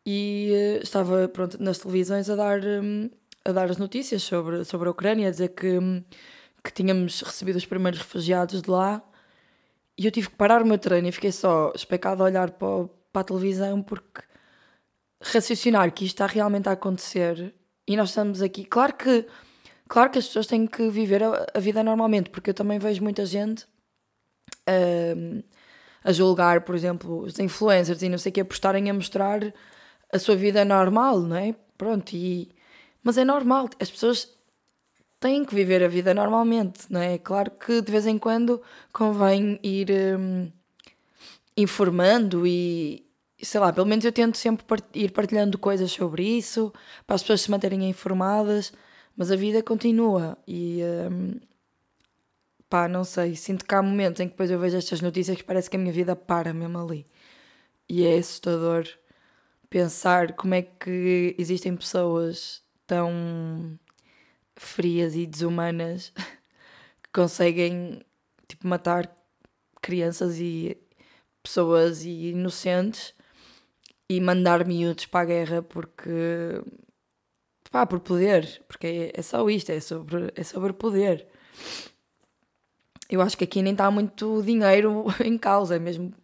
e 0.04 0.50
uh, 0.52 0.82
estava 0.82 1.28
pronto, 1.28 1.62
nas 1.62 1.78
televisões 1.78 2.28
a 2.30 2.36
dar, 2.36 2.60
um, 2.64 3.10
a 3.44 3.52
dar 3.52 3.70
as 3.70 3.76
notícias 3.78 4.22
sobre, 4.22 4.64
sobre 4.64 4.88
a 4.88 4.90
Ucrânia, 4.90 5.28
a 5.28 5.30
dizer 5.30 5.48
que, 5.50 5.78
um, 5.78 6.02
que 6.64 6.72
tínhamos 6.72 7.20
recebido 7.22 7.56
os 7.56 7.66
primeiros 7.66 8.00
refugiados 8.00 8.62
de 8.62 8.70
lá 8.70 9.02
e 9.98 10.06
eu 10.06 10.10
tive 10.10 10.28
que 10.30 10.36
parar 10.36 10.62
o 10.62 10.66
meu 10.66 10.78
treino 10.78 11.08
e 11.08 11.12
fiquei 11.12 11.32
só 11.32 11.72
especado 11.74 12.22
a 12.22 12.24
olhar 12.24 12.50
para, 12.52 12.88
para 13.12 13.22
a 13.22 13.24
televisão 13.24 13.82
porque 13.82 14.22
raciocinar 15.22 15.92
que 15.92 16.04
isto 16.04 16.14
está 16.14 16.26
realmente 16.26 16.68
a 16.68 16.72
acontecer 16.72 17.54
e 17.86 17.96
nós 17.96 18.10
estamos 18.10 18.42
aqui. 18.42 18.64
Claro 18.64 18.94
que, 18.94 19.26
claro 19.88 20.10
que 20.10 20.18
as 20.18 20.26
pessoas 20.26 20.46
têm 20.46 20.66
que 20.66 20.88
viver 20.88 21.22
a, 21.22 21.46
a 21.54 21.60
vida 21.60 21.82
normalmente, 21.82 22.30
porque 22.30 22.50
eu 22.50 22.54
também 22.54 22.78
vejo 22.78 23.02
muita 23.02 23.24
gente 23.26 23.64
uh, 24.68 25.44
a 26.04 26.12
julgar, 26.12 26.62
por 26.62 26.74
exemplo, 26.74 27.20
os 27.22 27.38
influencers 27.38 28.02
e 28.02 28.08
não 28.08 28.18
sei 28.18 28.30
o 28.30 28.32
que, 28.32 28.44
por 28.44 28.54
estarem 28.54 28.90
a 28.90 28.94
mostrar 28.94 29.40
a 30.12 30.18
sua 30.18 30.36
vida 30.36 30.64
normal, 30.64 31.20
não 31.20 31.36
é? 31.36 31.54
Pronto, 31.78 32.12
e, 32.14 32.50
mas 33.02 33.16
é 33.18 33.24
normal, 33.24 33.68
as 33.80 33.90
pessoas 33.90 34.28
têm 35.22 35.44
que 35.44 35.54
viver 35.54 35.82
a 35.84 35.88
vida 35.88 36.12
normalmente, 36.12 36.86
não 36.90 37.00
é? 37.00 37.16
Claro 37.16 37.52
que 37.52 37.80
de 37.80 37.92
vez 37.92 38.06
em 38.06 38.18
quando 38.18 38.60
convém 38.92 39.58
ir 39.62 39.88
um, 40.18 40.50
informando 41.56 42.44
e, 42.44 43.06
sei 43.40 43.60
lá, 43.60 43.72
pelo 43.72 43.86
menos 43.86 44.04
eu 44.04 44.12
tento 44.12 44.36
sempre 44.36 44.66
part 44.66 44.84
ir 44.94 45.12
partilhando 45.12 45.56
coisas 45.58 45.92
sobre 45.92 46.24
isso, 46.24 46.72
para 47.06 47.14
as 47.14 47.22
pessoas 47.22 47.42
se 47.42 47.50
manterem 47.52 47.88
informadas, 47.88 48.72
mas 49.16 49.30
a 49.30 49.36
vida 49.36 49.62
continua 49.62 50.36
e 50.46 50.80
um, 51.10 51.40
pá, 52.68 52.88
não 52.88 53.04
sei, 53.04 53.36
sinto 53.36 53.64
que 53.64 53.74
há 53.74 53.82
momentos 53.82 54.20
em 54.20 54.26
que 54.26 54.32
depois 54.32 54.50
eu 54.50 54.58
vejo 54.58 54.76
estas 54.76 55.00
notícias 55.00 55.36
que 55.36 55.44
parece 55.44 55.70
que 55.70 55.76
a 55.76 55.78
minha 55.78 55.92
vida 55.92 56.16
para 56.16 56.52
mesmo 56.52 56.78
ali. 56.78 57.06
E 57.88 58.04
é 58.06 58.18
assustador 58.18 58.88
pensar 59.70 60.32
como 60.34 60.54
é 60.54 60.62
que 60.62 61.36
existem 61.38 61.76
pessoas 61.76 62.62
tão 62.86 63.78
frias 64.56 65.14
e 65.14 65.26
desumanas 65.26 66.12
que 67.02 67.10
conseguem 67.12 68.02
tipo, 68.46 68.66
matar 68.66 69.10
crianças 69.80 70.38
e 70.38 70.76
pessoas 71.42 72.04
e 72.04 72.30
inocentes 72.30 73.14
e 74.08 74.20
mandar 74.20 74.64
miúdos 74.66 75.06
para 75.06 75.20
a 75.20 75.24
guerra 75.24 75.62
porque 75.62 76.62
pá, 77.70 77.86
por 77.86 78.00
poder, 78.00 78.62
porque 78.68 78.86
é, 78.86 79.20
é 79.20 79.22
só 79.22 79.48
isto, 79.48 79.70
é 79.70 79.80
sobre, 79.80 80.32
é 80.36 80.44
sobre 80.44 80.72
poder. 80.74 81.26
Eu 83.08 83.20
acho 83.20 83.36
que 83.36 83.44
aqui 83.44 83.62
nem 83.62 83.72
está 83.72 83.90
muito 83.90 84.42
dinheiro 84.42 85.06
em 85.24 85.36
causa, 85.38 85.76
é 85.76 85.78
mesmo. 85.78 86.14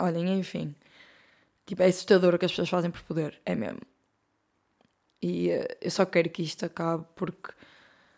Olhem, 0.00 0.38
enfim. 0.38 0.74
Tipo, 1.66 1.82
é 1.82 1.86
assustador 1.86 2.34
o 2.34 2.38
que 2.38 2.44
as 2.44 2.52
pessoas 2.52 2.68
fazem 2.68 2.90
por 2.90 3.02
poder, 3.02 3.40
é 3.44 3.54
mesmo. 3.54 3.80
E 5.22 5.50
uh, 5.50 5.66
eu 5.80 5.90
só 5.90 6.04
quero 6.04 6.28
que 6.28 6.42
isto 6.42 6.66
acabe 6.66 7.04
porque 7.14 7.52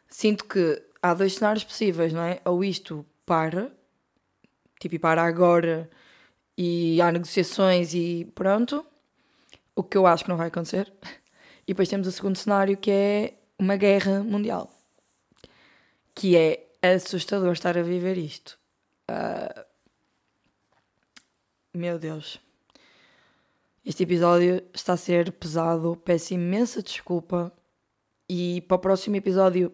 sinto 0.08 0.44
que 0.46 0.82
há 1.02 1.12
dois 1.12 1.34
cenários 1.34 1.64
possíveis, 1.64 2.12
não 2.12 2.22
é? 2.22 2.40
Ou 2.44 2.64
isto 2.64 3.04
para, 3.26 3.70
tipo, 4.80 4.94
e 4.94 4.98
para 4.98 5.22
agora 5.22 5.90
e 6.56 7.00
há 7.02 7.10
negociações 7.12 7.94
e 7.94 8.30
pronto, 8.34 8.86
o 9.74 9.82
que 9.82 9.96
eu 9.96 10.06
acho 10.06 10.24
que 10.24 10.30
não 10.30 10.36
vai 10.36 10.48
acontecer. 10.48 10.92
E 11.66 11.72
depois 11.72 11.88
temos 11.88 12.06
o 12.06 12.12
segundo 12.12 12.36
cenário 12.36 12.76
que 12.76 12.90
é 12.90 13.34
uma 13.58 13.76
guerra 13.76 14.22
mundial, 14.22 14.70
que 16.14 16.36
é 16.36 16.66
assustador 16.82 17.52
estar 17.52 17.78
a 17.78 17.82
viver 17.82 18.18
isto. 18.18 18.58
Uh... 19.10 19.64
Meu 21.72 21.98
Deus. 21.98 22.38
Este 23.84 24.04
episódio 24.04 24.62
está 24.72 24.94
a 24.94 24.96
ser 24.96 25.30
pesado, 25.32 25.94
peço 25.94 26.32
imensa 26.32 26.82
desculpa. 26.82 27.52
E 28.26 28.62
para 28.62 28.76
o 28.76 28.78
próximo 28.80 29.14
episódio 29.16 29.70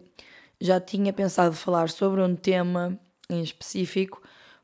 já 0.59 0.81
tinha 0.81 1.13
pensado 1.13 1.55
falar 1.55 1.89
sobre 1.89 2.21
um 2.21 2.35
tema 2.35 2.99
em 3.29 3.41
específico, 3.41 4.21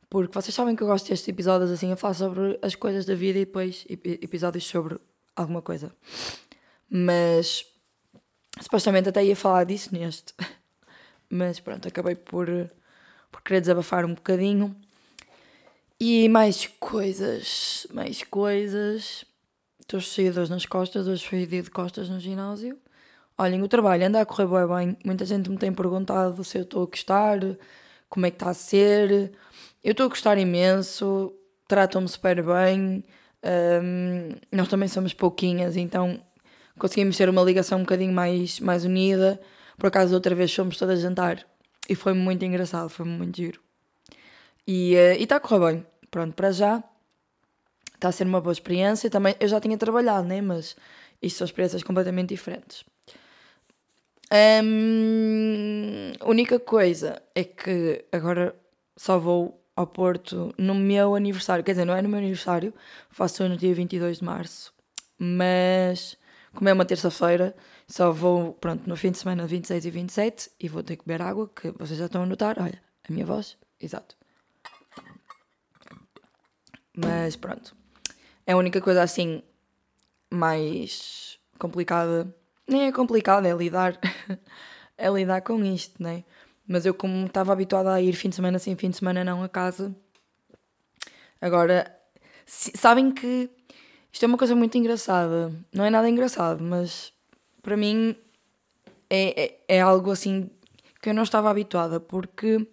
porque 0.10 0.34
vocês 0.34 0.54
sabem 0.54 0.76
que 0.76 0.84
eu 0.84 0.88
gosto 0.88 1.08
destes 1.08 1.30
episódios 1.30 1.72
assim, 1.72 1.90
eu 1.92 1.96
falo 1.96 2.14
sobre 2.14 2.60
as 2.62 2.76
coisas 2.76 3.06
da 3.06 3.16
vida 3.16 3.40
e 3.40 3.46
depois 3.46 3.86
episódios 3.90 4.66
sobre 4.66 5.00
alguma 5.34 5.62
coisa. 5.62 5.96
Mas 6.90 7.66
supostamente 8.60 9.08
até 9.08 9.24
ia 9.24 9.36
falar 9.36 9.64
disso 9.64 9.94
neste. 9.94 10.34
Mas 11.30 11.62
pronto, 11.62 11.88
acabei 11.88 12.16
por, 12.16 12.48
por 13.32 13.42
querer 13.44 13.62
desabafar 13.62 14.04
um 14.04 14.14
bocadinho. 14.14 14.76
E 15.98 16.28
mais 16.28 16.68
coisas, 16.68 17.88
mais 17.94 18.24
coisas. 18.24 19.26
Cheia 19.90 20.32
de 20.32 20.50
nas 20.50 20.66
costas, 20.66 21.08
hoje 21.08 21.26
fui 21.26 21.46
dia 21.46 21.64
de 21.64 21.72
costas 21.72 22.10
no 22.10 22.20
ginásio. 22.20 22.78
Olhem, 23.38 23.64
o 23.64 23.70
trabalho 23.70 24.06
anda 24.06 24.20
a 24.20 24.26
correr 24.26 24.46
bem. 24.68 24.98
Muita 25.06 25.24
gente 25.24 25.50
me 25.50 25.58
tem 25.58 25.72
perguntado 25.72 26.44
se 26.44 26.58
eu 26.58 26.64
estou 26.64 26.84
a 26.84 26.86
gostar, 26.88 27.40
como 28.10 28.26
é 28.26 28.30
que 28.30 28.36
está 28.36 28.50
a 28.50 28.54
ser. 28.54 29.32
Eu 29.82 29.92
estou 29.92 30.08
a 30.08 30.10
gostar 30.10 30.38
imenso, 30.38 31.34
tratam-me 31.70 32.10
super 32.10 32.44
bem. 32.44 33.02
Um, 33.42 34.36
nós 34.52 34.68
também 34.68 34.90
somos 34.90 35.14
pouquinhas, 35.14 35.78
então 35.78 36.22
conseguimos 36.78 37.16
ter 37.16 37.30
uma 37.30 37.42
ligação 37.42 37.78
um 37.78 37.84
bocadinho 37.84 38.12
mais, 38.12 38.60
mais 38.60 38.84
unida. 38.84 39.40
Por 39.78 39.88
acaso, 39.88 40.14
outra 40.14 40.36
vez 40.36 40.54
fomos 40.54 40.78
todas 40.78 41.00
jantar 41.00 41.48
e 41.88 41.96
foi 41.96 42.12
muito 42.12 42.44
engraçado, 42.44 42.90
foi 42.90 43.06
muito 43.06 43.38
giro. 43.38 43.62
E 44.68 44.96
uh, 44.96 45.22
está 45.22 45.38
a 45.38 45.40
correr 45.40 45.72
bem. 45.72 45.86
Pronto, 46.12 46.34
para 46.36 46.52
já 46.52 46.84
está 47.98 48.10
a 48.10 48.12
ser 48.12 48.26
uma 48.26 48.40
boa 48.40 48.54
experiência. 48.54 49.10
Também 49.10 49.36
eu 49.40 49.48
já 49.48 49.60
tinha 49.60 49.78
trabalhado, 49.78 50.28
né? 50.28 50.42
Mas 50.42 50.76
isto 51.22 51.38
são 51.38 51.46
experiências 51.46 51.84
completamente 51.84 52.30
diferentes. 52.30 52.86
Um, 54.32 56.12
única 56.26 56.60
coisa 56.60 57.22
é 57.34 57.44
que 57.44 58.06
agora 58.12 58.56
só 58.96 59.18
vou 59.18 59.64
ao 59.76 59.88
Porto 59.88 60.54
no 60.58 60.76
meu 60.76 61.16
aniversário. 61.16 61.64
Quer 61.64 61.72
dizer, 61.72 61.86
não 61.86 61.96
é 61.96 62.02
no 62.02 62.10
meu 62.10 62.20
aniversário, 62.20 62.74
faço 63.10 63.48
no 63.48 63.56
dia 63.56 63.74
22 63.74 64.20
de 64.20 64.24
março. 64.26 64.74
Mas, 65.18 66.18
como 66.54 66.70
é 66.70 66.74
uma 66.74 66.86
terça-feira, 66.86 67.56
só 67.88 68.12
vou, 68.12 68.54
pronto, 68.54 68.88
no 68.88 68.98
fim 68.98 69.12
de 69.12 69.18
semana 69.18 69.48
26 69.48 69.86
e 69.86 69.92
27 69.92 70.52
e 70.60 70.68
vou 70.68 70.84
ter 70.84 70.98
que 70.98 71.06
beber 71.06 71.22
água, 71.24 71.50
que 71.50 71.72
vocês 71.72 71.98
já 71.98 72.08
estão 72.08 72.24
a 72.24 72.26
notar. 72.26 72.60
Olha, 72.60 72.82
a 73.08 73.14
minha 73.14 73.26
voz, 73.26 73.58
exato. 73.80 74.18
Mas 76.96 77.36
pronto. 77.36 77.77
É 78.48 78.54
a 78.54 78.58
única 78.58 78.82
coisa 78.82 79.04
assim 79.04 79.44
mais 80.32 81.38
complicada. 81.60 82.34
Nem 82.68 82.88
é 82.88 82.92
complicada, 82.92 83.48
é 83.48 83.54
lidar. 83.54 84.00
é 84.98 85.10
lidar 85.10 85.42
com 85.42 85.64
isto, 85.64 86.02
né? 86.02 86.24
Mas 86.68 86.86
eu, 86.86 86.94
como 86.94 87.28
estava 87.28 87.54
habituada 87.54 87.94
a 87.94 88.02
ir 88.02 88.14
fim 88.14 88.30
de 88.30 88.36
semana 88.36 88.58
sim, 88.58 88.76
fim 88.76 88.90
de 88.90 88.98
semana 88.98 89.24
não 89.24 89.44
a 89.44 89.48
casa, 89.48 89.96
agora 91.40 91.94
sabem 92.46 93.12
que 93.12 93.50
isto 94.12 94.24
é 94.24 94.28
uma 94.28 94.38
coisa 94.38 94.56
muito 94.56 94.78
engraçada. 94.78 95.52
Não 95.74 95.86
é 95.86 95.90
nada 95.90 96.10
engraçado, 96.10 96.64
mas 96.64 97.14
para 97.62 97.78
mim 97.78 98.16
é, 99.10 99.46
é, 99.46 99.78
é 99.78 99.82
algo 99.82 100.12
assim 100.12 100.50
que 101.02 101.10
eu 101.10 101.14
não 101.14 101.24
estava 101.24 101.50
habituada, 101.50 102.00
porque 102.00 102.68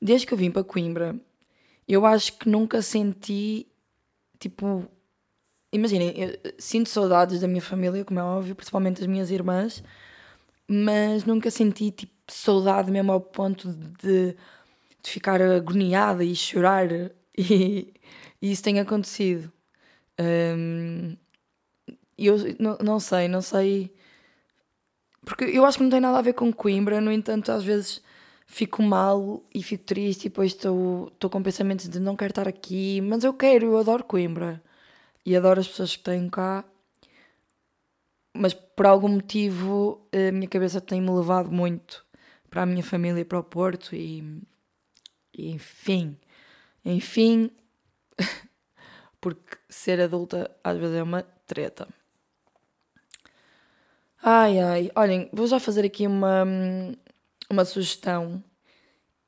desde 0.00 0.26
que 0.26 0.34
eu 0.34 0.38
vim 0.38 0.50
para 0.50 0.64
Coimbra, 0.64 1.14
eu 1.86 2.06
acho 2.06 2.38
que 2.38 2.48
nunca 2.48 2.82
senti 2.82 3.66
tipo. 4.38 4.88
Imaginem, 5.72 6.14
sinto 6.58 6.88
saudades 6.88 7.40
da 7.40 7.48
minha 7.48 7.60
família, 7.60 8.04
como 8.04 8.18
é 8.18 8.22
óbvio, 8.22 8.54
principalmente 8.54 9.00
das 9.00 9.06
minhas 9.06 9.30
irmãs, 9.30 9.82
mas 10.68 11.24
nunca 11.24 11.50
senti 11.50 11.90
tipo 11.90 12.12
saudade 12.28 12.90
mesmo 12.90 13.12
ao 13.12 13.20
ponto 13.20 13.72
de, 13.72 14.32
de 15.02 15.10
ficar 15.10 15.40
agoniada 15.42 16.24
e 16.24 16.34
chorar 16.36 16.88
e, 17.36 17.92
e 18.42 18.52
isso 18.52 18.62
tem 18.62 18.80
acontecido. 18.80 19.52
Um, 20.20 21.16
eu 22.18 22.36
não, 22.58 22.78
não 22.78 23.00
sei, 23.00 23.28
não 23.28 23.42
sei. 23.42 23.92
Porque 25.24 25.44
eu 25.44 25.64
acho 25.66 25.78
que 25.78 25.84
não 25.84 25.90
tem 25.90 26.00
nada 26.00 26.18
a 26.18 26.22
ver 26.22 26.32
com 26.34 26.52
Coimbra, 26.52 27.00
no 27.00 27.12
entanto, 27.12 27.52
às 27.52 27.64
vezes 27.64 28.02
fico 28.46 28.82
mal 28.82 29.42
e 29.54 29.62
fico 29.62 29.84
triste 29.84 30.26
e 30.26 30.28
depois 30.30 30.52
estou 30.52 31.30
com 31.30 31.42
pensamentos 31.42 31.88
de 31.88 32.00
não 32.00 32.16
quero 32.16 32.32
estar 32.32 32.48
aqui, 32.48 33.00
mas 33.02 33.24
eu 33.24 33.34
quero, 33.34 33.66
eu 33.66 33.78
adoro 33.78 34.04
Coimbra 34.04 34.62
e 35.28 35.36
adoro 35.36 35.60
as 35.60 35.68
pessoas 35.68 35.96
que 35.96 36.02
tenho 36.02 36.30
cá 36.30 36.64
mas 38.38 38.54
por 38.54 38.86
algum 38.86 39.08
motivo 39.08 40.06
a 40.12 40.32
minha 40.32 40.48
cabeça 40.48 40.80
tem-me 40.80 41.10
levado 41.10 41.50
muito 41.50 42.06
para 42.48 42.62
a 42.62 42.66
minha 42.66 42.82
família, 42.82 43.24
para 43.24 43.40
o 43.40 43.44
Porto 43.44 43.94
e, 43.94 44.40
e 45.34 45.50
enfim, 45.50 46.16
enfim, 46.84 47.50
porque 49.20 49.58
ser 49.68 50.00
adulta 50.00 50.50
às 50.62 50.78
vezes 50.78 50.96
é 50.96 51.02
uma 51.02 51.22
treta. 51.46 51.88
Ai 54.22 54.58
ai, 54.60 54.90
olhem, 54.94 55.28
vou 55.32 55.46
já 55.46 55.58
fazer 55.60 55.84
aqui 55.84 56.06
uma, 56.06 56.44
uma 57.50 57.64
sugestão 57.64 58.42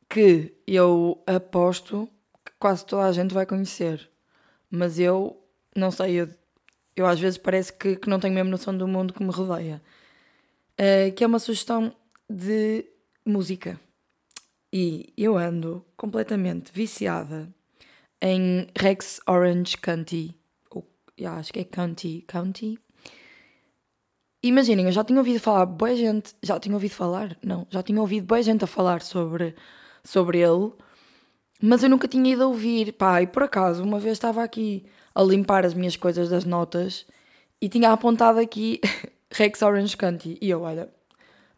que 0.08 0.54
eu 0.66 1.22
aposto 1.26 2.08
que 2.44 2.52
quase 2.58 2.86
toda 2.86 3.06
a 3.06 3.12
gente 3.12 3.34
vai 3.34 3.44
conhecer, 3.44 4.08
mas 4.70 4.98
eu 4.98 5.40
não 5.74 5.90
sei, 5.90 6.20
eu 6.20 6.28
eu 6.96 7.06
às 7.06 7.18
vezes 7.18 7.38
parece 7.38 7.72
que, 7.72 7.96
que 7.96 8.08
não 8.08 8.20
tenho 8.20 8.34
mesmo 8.34 8.50
noção 8.50 8.76
do 8.76 8.86
mundo 8.86 9.14
que 9.14 9.22
me 9.22 9.30
rodeia. 9.30 9.82
Uh, 10.78 11.12
que 11.14 11.24
é 11.24 11.26
uma 11.26 11.38
sugestão 11.38 11.94
de 12.28 12.84
música. 13.24 13.80
E 14.72 15.12
eu 15.16 15.36
ando 15.36 15.84
completamente 15.96 16.70
viciada 16.72 17.48
em 18.20 18.68
Rex 18.78 19.20
Orange 19.26 19.76
County. 19.76 20.34
Ou, 20.70 20.86
yeah, 21.18 21.40
acho 21.40 21.52
que 21.52 21.60
é 21.60 21.64
County. 21.64 22.24
County. 22.26 22.78
Imaginem, 24.42 24.86
eu 24.86 24.92
já 24.92 25.04
tinha 25.04 25.18
ouvido 25.18 25.40
falar 25.40 25.66
boa 25.66 25.94
gente. 25.94 26.34
Já 26.42 26.58
tinha 26.58 26.74
ouvido 26.74 26.92
falar? 26.92 27.36
Não, 27.42 27.66
já 27.70 27.82
tinha 27.82 28.00
ouvido 28.00 28.26
boa 28.26 28.42
gente 28.42 28.64
a 28.64 28.66
falar 28.66 29.02
sobre, 29.02 29.54
sobre 30.04 30.38
ele. 30.38 30.72
Mas 31.62 31.82
eu 31.82 31.90
nunca 31.90 32.08
tinha 32.08 32.32
ido 32.32 32.44
a 32.44 32.46
ouvir. 32.46 32.92
Pá, 32.92 33.20
e 33.22 33.26
por 33.26 33.42
acaso, 33.42 33.82
uma 33.82 33.98
vez 33.98 34.12
estava 34.12 34.42
aqui 34.42 34.86
a 35.20 35.22
limpar 35.22 35.66
as 35.66 35.74
minhas 35.74 35.96
coisas 35.96 36.30
das 36.30 36.46
notas 36.46 37.06
e 37.60 37.68
tinha 37.68 37.92
apontado 37.92 38.40
aqui 38.40 38.80
Rex 39.30 39.60
Orange 39.60 39.94
County. 39.94 40.38
E 40.40 40.48
eu, 40.48 40.62
olha, 40.62 40.88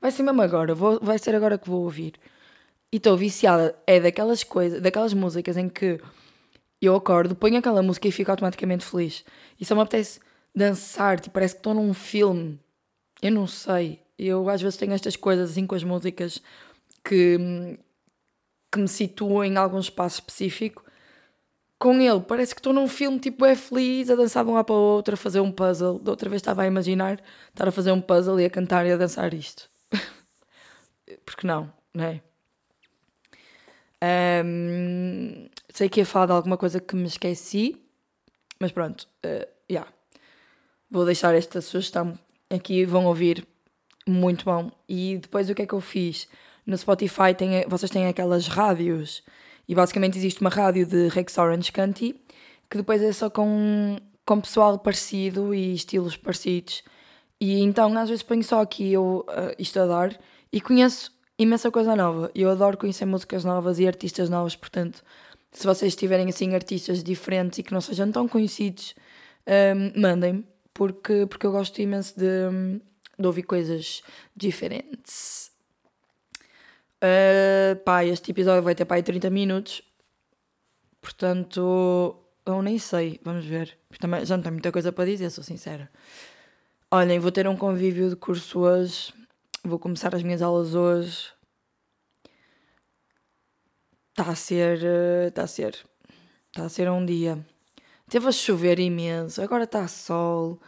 vai 0.01 0.11
ser 0.11 0.25
mesmo 0.25 0.43
agora, 0.43 0.75
vou, 0.75 0.99
vai 1.01 1.17
ser 1.17 1.33
agora 1.37 1.57
que 1.57 1.71
vou 1.71 1.85
ouvir. 1.85 2.15
E 2.91 2.97
estou 2.97 3.17
viciada. 3.17 3.77
É 3.87 4.01
daquelas 4.01 4.43
coisas, 4.43 4.81
daquelas 4.81 5.15
músicas 5.15 5.57
em 5.57 5.69
que 5.69 6.01
eu 6.81 6.97
acordo, 6.97 7.37
ponho 7.37 7.57
aquela 7.57 7.83
música 7.83 8.09
e 8.09 8.13
fico 8.13 8.33
automaticamente 8.33 8.85
feliz. 8.85 9.25
E 9.61 9.65
só 9.65 9.77
me 9.77 9.83
apetece 9.83 10.19
dançar, 10.53 11.21
tipo, 11.21 11.35
parece 11.35 11.55
que 11.55 11.61
estou 11.61 11.73
num 11.73 11.95
filme. 11.95 12.59
Eu 13.23 13.31
não 13.31 13.47
sei. 13.47 14.01
Eu 14.19 14.51
às 14.51 14.61
vezes 14.61 14.77
tenho 14.77 14.93
estas 14.93 15.15
coisas 15.15 15.53
assim 15.53 15.69
com 15.69 15.77
as 15.77 15.85
músicas 15.85 16.43
que, 17.05 17.79
que 18.73 18.79
me 18.79 18.89
situam 18.89 19.45
em 19.45 19.57
algum 19.57 19.79
espaço 19.79 20.17
específico 20.17 20.85
com 21.83 22.01
ele, 22.01 22.21
parece 22.21 22.55
que 22.55 22.61
estou 22.61 22.73
num 22.73 22.87
filme 22.87 23.19
tipo 23.19 23.45
é 23.45 23.57
feliz, 23.57 24.09
a 24.09 24.15
dançar 24.15 24.45
de 24.45 24.51
um 24.53 24.55
lado 24.55 24.67
para 24.67 24.75
o 24.77 24.79
outro, 24.79 25.15
a 25.15 25.17
fazer 25.17 25.41
um 25.41 25.51
puzzle. 25.51 25.99
Da 25.99 26.13
outra 26.13 26.31
vez 26.31 26.41
estava 26.41 26.63
a 26.63 26.67
imaginar 26.69 27.21
estar 27.49 27.67
a 27.67 27.73
fazer 27.73 27.91
um 27.91 28.01
puzzle 28.01 28.39
e 28.39 28.45
a 28.45 28.51
cantar 28.51 28.87
e 28.87 28.93
a 28.93 28.97
dançar 28.97 29.35
isto. 29.35 29.69
Porque 31.27 31.45
não, 31.45 31.73
não 31.93 32.05
é? 32.05 32.23
Um, 34.45 35.49
sei 35.71 35.89
que 35.89 35.99
ia 35.99 36.07
falar 36.07 36.27
de 36.27 36.33
alguma 36.33 36.57
coisa 36.57 36.79
que 36.79 36.95
me 36.95 37.09
esqueci, 37.09 37.77
mas 38.61 38.71
pronto, 38.71 39.09
uh, 39.27 39.49
yeah. 39.69 39.93
vou 40.89 41.05
deixar 41.05 41.35
esta 41.35 41.61
sugestão 41.61 42.17
aqui, 42.49 42.85
vão 42.85 43.07
ouvir, 43.07 43.45
muito 44.07 44.45
bom. 44.45 44.71
E 44.89 45.19
depois 45.19 45.51
o 45.51 45.55
que 45.57 45.63
é 45.63 45.67
que 45.67 45.75
eu 45.75 45.81
fiz? 45.81 46.29
No 46.65 46.79
Spotify 46.79 47.35
tem, 47.37 47.67
vocês 47.67 47.91
têm 47.91 48.07
aquelas 48.07 48.47
rádios 48.47 49.25
e 49.73 49.75
basicamente 49.75 50.19
existe 50.19 50.43
uma 50.43 50.51
rádio 50.51 50.85
de 50.85 51.09
Rex 51.09 51.39
Orange 51.39 51.73
County 51.73 52.15
que 52.71 52.77
depois 52.77 53.01
é 53.01 53.11
só 53.11 53.31
com, 53.31 53.97
com 54.27 54.39
pessoal 54.39 54.79
parecido 54.79 55.55
e 55.55 55.73
estilos 55.73 56.15
parecidos. 56.15 56.85
E 57.41 57.63
então 57.63 57.97
às 57.97 58.11
vezes 58.11 58.23
ponho 58.23 58.45
só 58.45 58.61
aqui 58.61 58.93
eu 58.93 59.25
uh, 59.27 59.55
isto 59.59 59.81
a 59.81 59.87
dar 59.87 60.21
e 60.53 60.61
conheço 60.61 61.11
imensa 61.39 61.71
coisa 61.71 61.97
nova. 61.97 62.31
Eu 62.35 62.51
adoro 62.51 62.77
conhecer 62.77 63.07
músicas 63.07 63.45
novas 63.45 63.79
e 63.79 63.87
artistas 63.87 64.29
novos, 64.29 64.55
portanto, 64.55 65.03
se 65.51 65.67
vocês 65.67 65.97
tiverem 65.97 66.29
assim 66.29 66.55
artistas 66.55 67.03
diferentes 67.03 67.59
e 67.59 67.63
que 67.63 67.73
não 67.73 67.81
sejam 67.81 68.13
tão 68.13 68.29
conhecidos, 68.29 68.95
um, 69.75 69.99
mandem-me, 69.99 70.47
porque, 70.75 71.25
porque 71.25 71.47
eu 71.47 71.53
gosto 71.53 71.81
imenso 71.81 72.13
de, 72.19 72.79
de 73.19 73.27
ouvir 73.27 73.45
coisas 73.45 74.03
diferentes. 74.37 75.51
Uh, 77.03 77.77
pá, 77.85 78.05
este 78.05 78.31
episódio 78.31 78.63
vai 78.63 78.75
ter 78.75 78.85
pá, 78.85 79.03
30 79.03 79.29
minutos. 79.31 79.83
Portanto, 81.01 82.17
eu 82.47 82.63
nem 82.63 82.79
sei. 82.79 83.21
Vamos 83.25 83.45
ver. 83.45 83.77
Também, 83.99 84.25
já 84.25 84.37
não 84.37 84.43
tenho 84.43 84.55
muita 84.55 84.71
coisa 84.71 84.93
para 84.93 85.07
dizer, 85.07 85.31
sou 85.31 85.43
sincera. 85.43 85.91
Olhem, 86.91 87.19
vou 87.19 87.33
ter 87.33 87.49
um 87.49 87.57
convívio 87.57 88.09
de 88.09 88.17
curso 88.17 88.61
hoje. 88.61 89.13
Vou 89.65 89.79
começar 89.79 90.15
as 90.15 90.23
minhas 90.23 90.43
aulas 90.43 90.75
hoje. 90.75 91.33
Está 94.11 94.31
a 94.31 94.35
ser. 94.37 94.79
Está 95.29 95.43
a 95.43 95.47
ser. 95.47 95.85
Está 96.49 96.65
a 96.65 96.69
ser 96.69 96.91
um 96.91 97.05
dia. 97.05 97.45
Teve 98.13 98.29
a 98.29 98.33
chover 98.33 98.79
imenso, 98.79 99.41
agora 99.41 99.65
está 99.65 99.89
sol. 99.89 100.61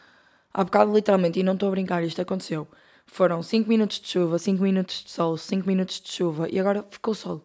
Há 0.51 0.65
bocado, 0.65 0.95
literalmente, 0.95 1.39
e 1.41 1.43
não 1.43 1.53
estou 1.53 1.69
a 1.69 1.73
brincar, 1.73 2.03
isto 2.03 2.23
aconteceu. 2.23 2.67
Foram 3.07 3.43
5 3.43 3.69
minutos 3.69 4.01
de 4.01 4.09
chuva, 4.09 4.39
5 4.39 4.63
minutos 4.63 5.05
de 5.05 5.11
sol, 5.11 5.37
5 5.37 5.67
minutos 5.67 6.01
de 6.01 6.11
chuva 6.11 6.49
e 6.51 6.59
agora 6.59 6.85
ficou 6.91 7.15
sol. 7.15 7.43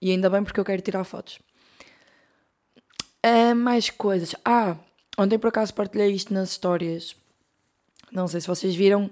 E 0.00 0.10
ainda 0.10 0.28
bem 0.30 0.44
porque 0.44 0.60
eu 0.60 0.64
quero 0.64 0.82
tirar 0.82 1.04
fotos. 1.04 1.38
Uh, 3.24 3.54
mais 3.54 3.90
coisas. 3.90 4.34
Ah, 4.44 4.76
ontem 5.16 5.38
por 5.38 5.48
acaso 5.48 5.74
partilhei 5.74 6.12
isto 6.12 6.32
nas 6.32 6.50
histórias. 6.50 7.16
Não 8.12 8.28
sei 8.28 8.40
se 8.40 8.46
vocês 8.46 8.74
viram, 8.74 9.10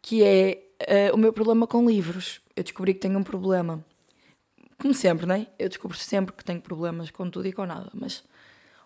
que 0.00 0.22
é 0.22 0.62
uh, 1.10 1.14
o 1.14 1.18
meu 1.18 1.32
problema 1.32 1.66
com 1.66 1.88
livros. 1.88 2.40
Eu 2.54 2.62
descobri 2.62 2.94
que 2.94 3.00
tenho 3.00 3.18
um 3.18 3.24
problema. 3.24 3.84
Como 4.80 4.94
sempre, 4.94 5.26
não 5.26 5.34
é? 5.34 5.46
Eu 5.58 5.68
descubro 5.68 5.96
sempre 5.96 6.34
que 6.34 6.44
tenho 6.44 6.60
problemas 6.60 7.10
com 7.10 7.28
tudo 7.28 7.48
e 7.48 7.52
com 7.52 7.66
nada. 7.66 7.90
Mas 7.92 8.18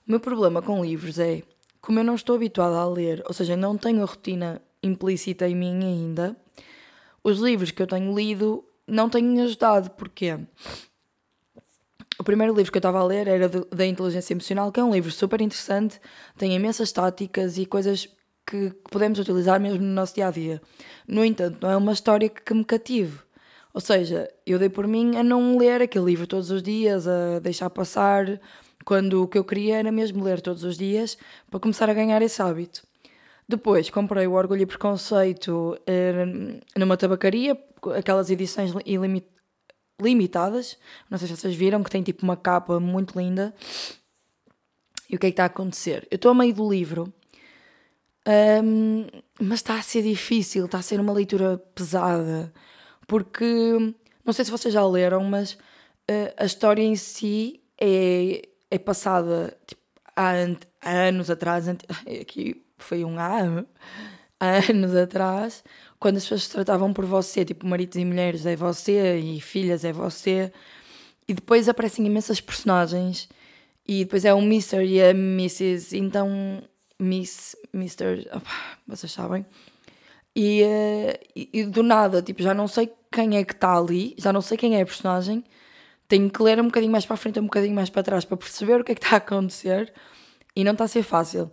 o 0.07 0.11
meu 0.11 0.21
problema 0.21 0.62
com 0.62 0.83
livros 0.83 1.19
é 1.19 1.43
como 1.83 1.99
eu 1.99 2.05
não 2.05 2.15
estou 2.15 2.37
habituada 2.37 2.77
a 2.77 2.87
ler, 2.88 3.23
ou 3.27 3.35
seja, 3.35 3.57
não 3.57 3.77
tenho 3.77 4.03
a 4.03 4.07
rotina 4.07 4.62
implícita 4.83 5.49
em 5.49 5.57
mim 5.57 5.85
ainda, 5.85 6.37
os 7.23 7.39
livros 7.39 7.71
que 7.71 7.83
eu 7.83 7.87
tenho 7.87 8.15
lido 8.15 8.65
não 8.87 9.09
têm 9.09 9.41
ajudado. 9.43 9.91
Porquê? 9.91 10.39
O 12.19 12.25
primeiro 12.25 12.55
livro 12.55 12.71
que 12.71 12.77
eu 12.77 12.81
estava 12.81 13.01
a 13.01 13.05
ler 13.05 13.27
era 13.27 13.49
da 13.49 13.87
Inteligência 13.87 14.35
Emocional, 14.35 14.71
que 14.71 14.79
é 14.79 14.85
um 14.85 14.93
livro 14.93 15.11
super 15.11 15.41
interessante, 15.41 16.01
tem 16.37 16.55
imensas 16.55 16.93
táticas 16.93 17.59
e 17.59 17.67
coisas 17.67 18.09
que, 18.47 18.71
podemos 18.91 19.19
utilizar 19.19 19.59
mesmo 19.61 19.81
no 19.81 19.93
nosso 19.93 20.15
dia 20.15 20.29
a 20.29 20.31
dia. 20.31 20.61
No 21.07 21.25
entanto, 21.25 21.59
não 21.61 21.71
é 21.71 21.77
uma 21.77 21.93
história 21.93 22.29
que 22.29 22.55
me 22.55 22.65
cative. 22.65 23.19
Ou 23.75 23.81
seja, 23.81 24.29
eu 24.47 24.59
dei 24.59 24.69
por 24.69 24.87
mim 24.87 25.17
a 25.17 25.23
não 25.23 25.57
ler 25.57 25.81
aquele 25.81 26.05
livro 26.05 26.27
todos 26.27 26.51
os 26.51 26.63
dias, 26.63 27.09
a 27.09 27.39
deixar 27.41 27.71
passar, 27.71 28.39
quando 28.85 29.23
o 29.23 29.29
que 29.29 29.39
eu 29.39 29.45
queria 29.45 29.79
era 29.79 29.91
mesmo 29.91 30.23
ler 30.23 30.41
todos 30.41 30.63
os 30.65 30.77
dias 30.77 31.17
para 31.51 31.61
começar 31.61 31.89
a 31.89 31.95
ganhar 31.95 32.21
esse 32.21 32.43
hábito. 32.43 32.83
Depois 33.53 33.91
comprei 33.91 34.27
o 34.27 34.33
Orgulho 34.33 34.62
e 34.62 34.67
Preconceito 34.67 35.79
eh, 35.87 36.25
numa 36.75 36.97
tabacaria, 36.97 37.55
aquelas 37.95 38.31
edições 38.31 38.73
limitadas. 40.01 40.79
Não 41.11 41.19
sei 41.19 41.29
se 41.29 41.37
vocês 41.37 41.55
viram, 41.55 41.83
que 41.83 41.91
tem 41.91 42.03
tipo 42.03 42.23
uma 42.23 42.35
capa 42.35 42.81
muito 42.81 43.19
linda. 43.19 43.55
E 45.07 45.17
o 45.17 45.19
que 45.19 45.27
é 45.27 45.29
que 45.29 45.35
está 45.35 45.43
a 45.43 45.47
acontecer? 45.47 46.09
Eu 46.11 46.17
estou 46.17 46.31
a 46.31 46.35
meio 46.35 46.55
do 46.55 46.67
livro, 46.67 47.12
um, 48.65 49.07
mas 49.38 49.59
está 49.59 49.75
a 49.75 49.83
ser 49.83 50.03
difícil, 50.03 50.65
está 50.65 50.79
a 50.79 50.83
ser 50.83 50.99
uma 50.99 51.12
leitura 51.12 51.59
pesada, 51.75 52.51
porque 53.07 53.95
não 54.25 54.33
sei 54.33 54.47
se 54.47 54.51
vocês 54.51 54.73
já 54.73 54.87
leram, 54.87 55.25
mas 55.25 55.53
uh, 56.11 56.33
a 56.38 56.47
história 56.47 56.83
em 56.83 56.97
si 56.97 57.61
é, 57.79 58.49
é 58.71 58.79
passada 58.79 59.55
tipo, 59.67 59.83
há, 60.17 60.33
há 60.81 60.91
anos 60.91 61.29
atrás. 61.29 61.69
Aqui 62.19 62.62
foi 62.83 63.05
um 63.05 63.18
há, 63.18 63.64
anos 64.68 64.95
atrás, 64.95 65.62
quando 65.99 66.16
as 66.16 66.25
pessoas 66.25 66.45
se 66.45 66.51
tratavam 66.51 66.92
por 66.92 67.05
você, 67.05 67.45
tipo 67.45 67.66
maridos 67.66 67.97
e 67.97 68.05
mulheres 68.05 68.45
é 68.45 68.57
você 68.57 69.18
e 69.18 69.40
filhas 69.40 69.85
é 69.85 69.92
você, 69.92 70.53
e 71.29 71.35
depois 71.35 71.68
aparecem 71.68 72.07
imensas 72.07 72.40
personagens, 72.40 73.29
e 73.87 74.05
depois 74.05 74.25
é 74.25 74.35
o 74.35 74.40
Mr. 74.40 74.85
e 74.85 75.03
a 75.03 75.11
Mrs. 75.11 75.97
Então, 75.97 76.62
Miss, 76.99 77.57
Mr. 77.75 78.29
Opa, 78.33 78.51
vocês 78.87 79.11
sabem. 79.11 79.45
E, 80.35 80.62
uh, 80.62 81.18
e, 81.37 81.51
e, 81.53 81.64
do 81.64 81.83
nada, 81.83 82.23
tipo, 82.23 82.42
já 82.42 82.55
não 82.55 82.66
sei 82.68 82.92
quem 83.11 83.37
é 83.37 83.45
que 83.45 83.53
está 83.53 83.77
ali, 83.77 84.14
já 84.18 84.33
não 84.33 84.40
sei 84.40 84.57
quem 84.57 84.77
é 84.77 84.83
a 84.83 84.87
personagem, 84.87 85.45
tenho 86.09 86.31
que 86.31 86.42
ler 86.42 86.61
um 86.61 86.66
bocadinho 86.66 86.92
mais 86.92 87.05
para 87.05 87.14
a 87.14 87.16
frente, 87.16 87.40
um 87.40 87.45
bocadinho 87.45 87.75
mais 87.75 87.90
para 87.90 88.03
trás 88.03 88.25
para 88.25 88.37
perceber 88.37 88.81
o 88.81 88.85
que 88.85 88.92
é 88.92 88.95
que 88.95 89.05
está 89.05 89.16
a 89.16 89.18
acontecer 89.18 89.92
e 90.55 90.64
não 90.64 90.73
está 90.73 90.85
a 90.85 90.88
ser 90.88 91.03
fácil. 91.03 91.51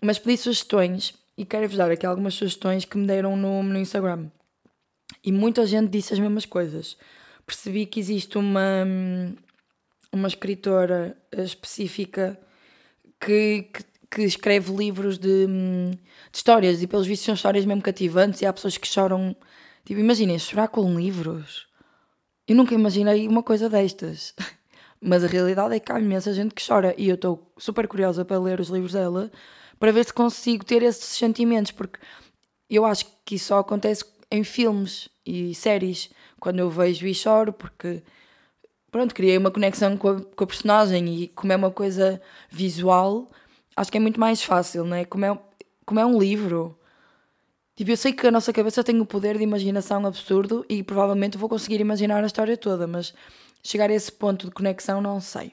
Mas 0.00 0.18
pedi 0.18 0.36
sugestões 0.36 1.14
e 1.36 1.44
quero-vos 1.44 1.76
dar 1.76 1.90
aqui 1.90 2.06
algumas 2.06 2.34
sugestões 2.34 2.84
que 2.84 2.96
me 2.96 3.06
deram 3.06 3.36
no, 3.36 3.62
no 3.62 3.78
Instagram. 3.78 4.30
E 5.22 5.32
muita 5.32 5.66
gente 5.66 5.90
disse 5.90 6.12
as 6.12 6.18
mesmas 6.18 6.46
coisas. 6.46 6.96
Percebi 7.46 7.86
que 7.86 8.00
existe 8.00 8.38
uma, 8.38 8.84
uma 10.12 10.28
escritora 10.28 11.16
específica 11.32 12.38
que, 13.20 13.68
que, 13.72 13.84
que 14.10 14.22
escreve 14.22 14.74
livros 14.74 15.18
de, 15.18 15.46
de, 15.46 15.98
histórias 16.32 16.82
e 16.82 16.86
pelos 16.86 17.06
vistos 17.06 17.26
são 17.26 17.34
histórias 17.34 17.64
mesmo 17.64 17.82
cativantes 17.82 18.40
e 18.40 18.46
há 18.46 18.52
pessoas 18.52 18.76
que 18.76 18.86
choram. 18.86 19.36
Tipo, 19.84 20.00
imaginem, 20.00 20.38
chorar 20.38 20.68
com 20.68 20.98
livros. 20.98 21.66
Eu 22.48 22.56
nunca 22.56 22.74
imaginei 22.74 23.28
uma 23.28 23.42
coisa 23.42 23.68
destas. 23.68 24.34
Mas 25.00 25.22
a 25.22 25.26
realidade 25.26 25.74
é 25.74 25.80
que 25.80 25.92
há 25.92 26.00
imensa 26.00 26.32
gente 26.32 26.54
que 26.54 26.66
chora 26.66 26.94
e 26.96 27.08
eu 27.08 27.16
estou 27.16 27.52
super 27.58 27.86
curiosa 27.86 28.24
para 28.24 28.38
ler 28.38 28.58
os 28.58 28.68
livros 28.68 28.92
dela 28.92 29.30
para 29.78 29.92
ver 29.92 30.04
se 30.04 30.12
consigo 30.12 30.64
ter 30.64 30.82
esses 30.82 31.04
sentimentos, 31.04 31.72
porque 31.72 31.98
eu 32.68 32.84
acho 32.84 33.06
que 33.24 33.36
isso 33.36 33.46
só 33.46 33.58
acontece 33.58 34.04
em 34.30 34.42
filmes 34.42 35.08
e 35.24 35.54
séries, 35.54 36.10
quando 36.40 36.58
eu 36.58 36.70
vejo 36.70 37.06
e 37.06 37.14
choro, 37.14 37.52
porque 37.52 38.02
pronto, 38.90 39.14
criei 39.14 39.36
uma 39.36 39.50
conexão 39.50 39.96
com 39.96 40.08
a, 40.08 40.20
com 40.20 40.44
a 40.44 40.46
personagem 40.46 41.22
e 41.22 41.28
como 41.28 41.52
é 41.52 41.56
uma 41.56 41.70
coisa 41.70 42.20
visual, 42.50 43.30
acho 43.76 43.90
que 43.90 43.98
é 43.98 44.00
muito 44.00 44.18
mais 44.18 44.42
fácil, 44.42 44.84
não 44.84 44.96
é? 44.96 45.04
Como 45.04 45.24
é, 45.24 45.38
como 45.84 46.00
é 46.00 46.06
um 46.06 46.18
livro. 46.18 46.78
Tipo, 47.76 47.90
eu 47.90 47.96
sei 47.96 48.12
que 48.12 48.26
a 48.26 48.30
nossa 48.30 48.52
cabeça 48.52 48.82
tem 48.82 48.98
o 49.00 49.06
poder 49.06 49.36
de 49.36 49.44
imaginação 49.44 50.04
absurdo 50.06 50.64
e 50.68 50.82
provavelmente 50.82 51.36
vou 51.36 51.48
conseguir 51.48 51.80
imaginar 51.80 52.22
a 52.22 52.26
história 52.26 52.56
toda, 52.56 52.86
mas 52.86 53.12
chegar 53.62 53.90
a 53.90 53.94
esse 53.94 54.10
ponto 54.10 54.46
de 54.46 54.52
conexão 54.52 55.00
não 55.00 55.20
sei. 55.20 55.52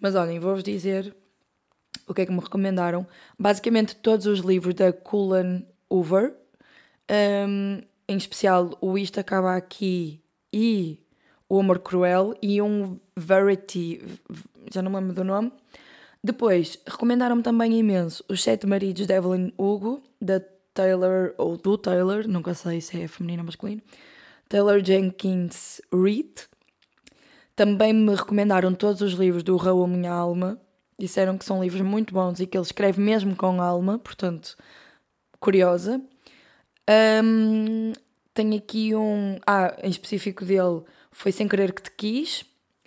Mas 0.00 0.14
olhem, 0.14 0.40
vou-vos 0.40 0.62
dizer 0.62 1.14
o 2.08 2.14
que 2.14 2.22
é 2.22 2.26
que 2.26 2.32
me 2.32 2.40
recomendaram? 2.40 3.06
Basicamente 3.38 3.96
todos 3.96 4.26
os 4.26 4.40
livros 4.40 4.74
da 4.74 4.92
Cullen 4.92 5.66
Hoover, 5.90 6.34
um, 7.46 7.80
em 8.08 8.16
especial 8.16 8.76
o 8.80 8.96
Isto 8.98 9.20
Acaba 9.20 9.56
Aqui 9.56 10.20
e 10.52 10.98
O 11.48 11.60
Amor 11.60 11.80
Cruel 11.80 12.34
e 12.42 12.60
um 12.60 12.98
Verity, 13.16 14.00
já 14.72 14.82
não 14.82 14.90
me 14.90 14.98
lembro 14.98 15.14
do 15.14 15.24
nome. 15.24 15.52
Depois, 16.22 16.78
recomendaram-me 16.86 17.42
também 17.42 17.78
imenso 17.78 18.24
Os 18.28 18.42
Sete 18.42 18.66
Maridos 18.66 19.06
de 19.06 19.12
Evelyn 19.12 19.52
Hugo, 19.56 20.02
da 20.20 20.40
Taylor, 20.74 21.34
ou 21.36 21.56
do 21.56 21.76
Taylor, 21.76 22.26
nunca 22.28 22.54
sei 22.54 22.80
se 22.80 23.02
é 23.02 23.08
feminino 23.08 23.42
ou 23.42 23.46
masculino, 23.46 23.82
Taylor 24.48 24.84
Jenkins 24.84 25.80
Reid. 25.92 26.48
Também 27.54 27.92
me 27.92 28.14
recomendaram 28.14 28.72
todos 28.72 29.02
os 29.02 29.14
livros 29.14 29.42
do 29.42 29.56
Raul 29.56 29.86
Minha 29.86 30.12
Alma, 30.12 30.60
disseram 30.98 31.38
que 31.38 31.44
são 31.44 31.62
livros 31.62 31.82
muito 31.82 32.12
bons 32.12 32.40
e 32.40 32.46
que 32.46 32.56
ele 32.56 32.64
escreve 32.64 33.00
mesmo 33.00 33.36
com 33.36 33.62
alma, 33.62 33.98
portanto, 33.98 34.56
curiosa. 35.38 36.02
Um, 37.22 37.92
tenho 38.34 38.56
aqui 38.56 38.94
um. 38.94 39.38
Ah, 39.46 39.76
em 39.82 39.90
específico 39.90 40.44
dele, 40.44 40.82
foi 41.10 41.30
Sem 41.32 41.46
Querer 41.46 41.72
Que 41.72 41.82
Te 41.82 41.90
Quis. 41.90 42.44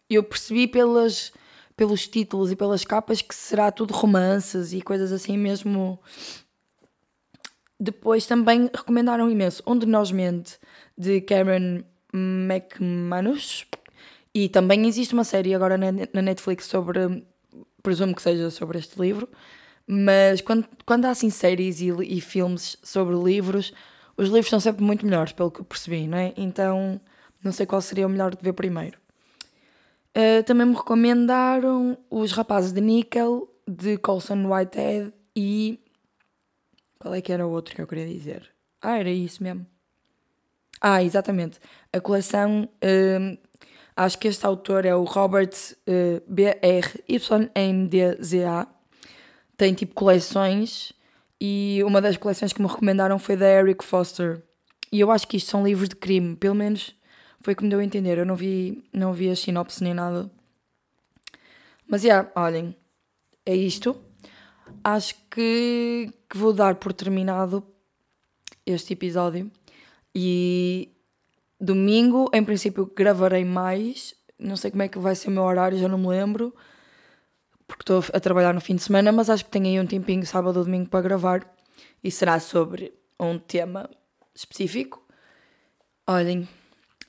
Eu 0.10 0.24
percebi 0.24 0.67
pelas, 0.67 1.32
pelos 1.76 2.08
títulos 2.08 2.52
e 2.52 2.56
pelas 2.56 2.84
capas 2.84 3.21
que 3.21 3.34
será 3.34 3.71
tudo 3.71 3.93
romances 3.93 4.74
e 4.74 4.82
coisas 4.82 5.12
assim 5.12 5.38
mesmo. 5.38 6.00
Depois 7.80 8.26
também 8.28 8.69
recomendaram 8.74 9.30
imenso 9.30 9.63
Um 9.65 9.78
de 9.78 9.86
Nós 9.86 10.12
Mente, 10.12 10.60
de 10.97 11.21
Karen 11.21 11.84
McManus. 12.13 13.65
E 14.34 14.47
também 14.47 14.88
existe 14.88 15.13
uma 15.13 15.24
série 15.24 15.54
agora 15.54 15.78
na 15.78 16.21
Netflix 16.21 16.65
sobre 16.65 17.24
presumo 17.82 18.15
que 18.15 18.22
seja 18.22 18.50
sobre 18.50 18.80
este 18.80 19.00
livro, 19.00 19.30
mas 19.88 20.41
quando, 20.41 20.67
quando 20.86 21.06
há 21.06 21.10
assim 21.10 21.30
séries 21.30 21.82
e, 21.82 21.89
e 21.89 22.22
filmes 22.22 22.78
sobre 22.84 23.15
livros, 23.15 23.74
os 24.15 24.30
livros 24.30 24.50
são 24.50 24.60
sempre 24.60 24.84
muito 24.84 25.06
melhores, 25.06 25.34
pelo 25.34 25.52
que 25.52 25.62
eu 25.62 25.65
percebi, 25.65 26.08
não 26.08 26.17
é? 26.17 26.34
Então 26.38 27.00
não 27.44 27.52
sei 27.52 27.65
qual 27.65 27.82
seria 27.82 28.06
o 28.06 28.10
melhor 28.10 28.36
de 28.36 28.41
ver 28.41 28.54
primeiro. 28.54 29.00
Uh, 30.15 30.44
também 30.44 30.67
me 30.67 30.76
recomendaram 30.76 31.98
Os 32.10 32.34
Rapazes 32.34 32.74
de 32.74 32.82
Nickel, 32.82 33.48
de 33.67 33.98
Colson 33.98 34.46
Whitehead 34.46 35.13
e. 35.36 35.80
Qual 37.00 37.13
é 37.13 37.22
que 37.22 37.32
era 37.32 37.48
o 37.48 37.52
outro 37.52 37.74
que 37.74 37.82
eu 37.82 37.88
queria 37.88 38.06
dizer? 38.06 38.50
Ah, 38.82 38.98
era 38.98 39.10
isso 39.10 39.41
mesmo. 39.41 39.65
Ah, 40.80 41.04
exatamente. 41.04 41.60
A 41.94 42.00
coleção 42.00 42.70
uh, 42.84 43.38
Acho 43.96 44.18
que 44.18 44.28
este 44.28 44.46
autor 44.46 44.86
é 44.86 44.96
o 44.96 45.04
Robert 45.04 45.50
uh, 45.50 45.82
eh, 45.88 46.22
B-R-Y-N-D-Z-A. 46.28 47.18
Tem 49.58 49.74
tipo 49.74 49.94
coleções 49.94 50.94
e 51.40 51.82
uma 51.86 52.02
das 52.02 52.18
coleções 52.18 52.54
que 52.54 52.62
me 52.62 52.68
recomendaram 52.68 53.20
foi 53.20 53.36
da 53.36 53.48
Eric 53.48 53.84
Foster. 53.84 54.42
E 54.92 55.00
eu 55.00 55.12
acho 55.12 55.28
que 55.28 55.38
isto 55.38 55.50
são 55.50 55.64
livros 55.64 55.90
de 55.90 55.96
crime, 55.96 56.36
pelo 56.36 56.56
menos 56.56 56.96
foi 57.42 57.56
como 57.56 57.70
deu 57.70 57.80
a 57.80 57.84
entender. 57.84 58.18
Eu 58.18 58.26
não 58.26 58.36
vi, 58.36 58.84
não 58.94 59.14
vi 59.14 59.30
a 59.30 59.36
sinopse 59.36 59.84
nem 59.84 59.94
nada. 59.94 60.32
Mas, 61.88 62.04
yeah, 62.04 62.32
olhem, 62.36 62.76
é 63.46 63.56
isto. 63.56 64.00
Acho 64.84 65.16
que, 65.30 66.10
que 66.30 66.38
vou 66.38 66.54
dar 66.54 66.76
por 66.76 66.94
terminado 66.94 67.64
este 68.66 68.94
episódio. 68.94 69.52
E 70.14 70.90
Domingo, 71.62 72.28
em 72.34 72.43
princípio, 72.43 72.91
gravarei 72.95 73.45
mais. 73.45 74.15
Não 74.39 74.56
sei 74.56 74.71
como 74.71 74.82
é 74.82 74.88
que 74.88 74.97
vai 74.97 75.13
ser 75.13 75.28
o 75.28 75.32
meu 75.32 75.43
horário, 75.43 75.78
já 75.78 75.88
não 75.88 76.00
me 76.00 76.08
lembro. 76.08 76.56
Porque 77.67 77.84
estou 77.84 78.04
a 78.12 78.19
trabalhar 78.19 78.54
no 78.54 78.60
fim 78.60 78.76
de 78.76 78.82
semana, 78.82 79.12
mas 79.12 79.30
acho 79.30 79.45
que 79.45 79.52
tenho 79.52 79.67
aí 79.67 79.80
um 79.80 79.86
tempinho, 79.86 80.26
sábado 80.26 80.58
ou 80.58 80.65
domingo, 80.65 80.89
para 80.89 81.02
gravar. 81.02 81.56
E 82.04 82.10
será 82.10 82.39
sobre 82.39 82.91
um 83.19 83.38
tema 83.38 83.88
específico. 84.34 85.06
Olhem, 86.08 86.47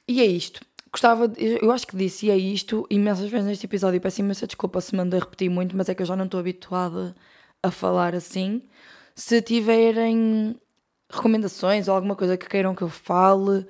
e 0.07 0.21
é 0.21 0.27
isto. 0.27 0.61
Gostava, 0.93 1.33
eu 1.39 1.73
acho 1.73 1.87
que 1.87 1.97
disse 1.97 2.27
e 2.27 2.31
é 2.31 2.37
isto 2.37 2.87
imensas 2.91 3.31
vezes 3.31 3.47
neste 3.47 3.65
episódio. 3.65 3.99
Peço 3.99 4.21
imensa 4.21 4.47
desculpa 4.47 4.79
se 4.83 4.95
a 4.95 5.03
repetir 5.03 5.49
muito, 5.49 5.75
mas 5.75 5.89
é 5.89 5.95
que 5.95 6.03
eu 6.03 6.07
já 6.07 6.15
não 6.15 6.27
estou 6.27 6.39
habituada 6.39 7.17
a 7.63 7.71
falar 7.71 8.15
assim. 8.15 8.63
Se 9.15 9.41
tiverem 9.41 10.55
recomendações 11.11 11.89
ou 11.89 11.95
alguma 11.95 12.15
coisa 12.15 12.37
que 12.37 12.47
queiram 12.47 12.75
que 12.75 12.83
eu 12.83 12.91
fale, 12.91 13.67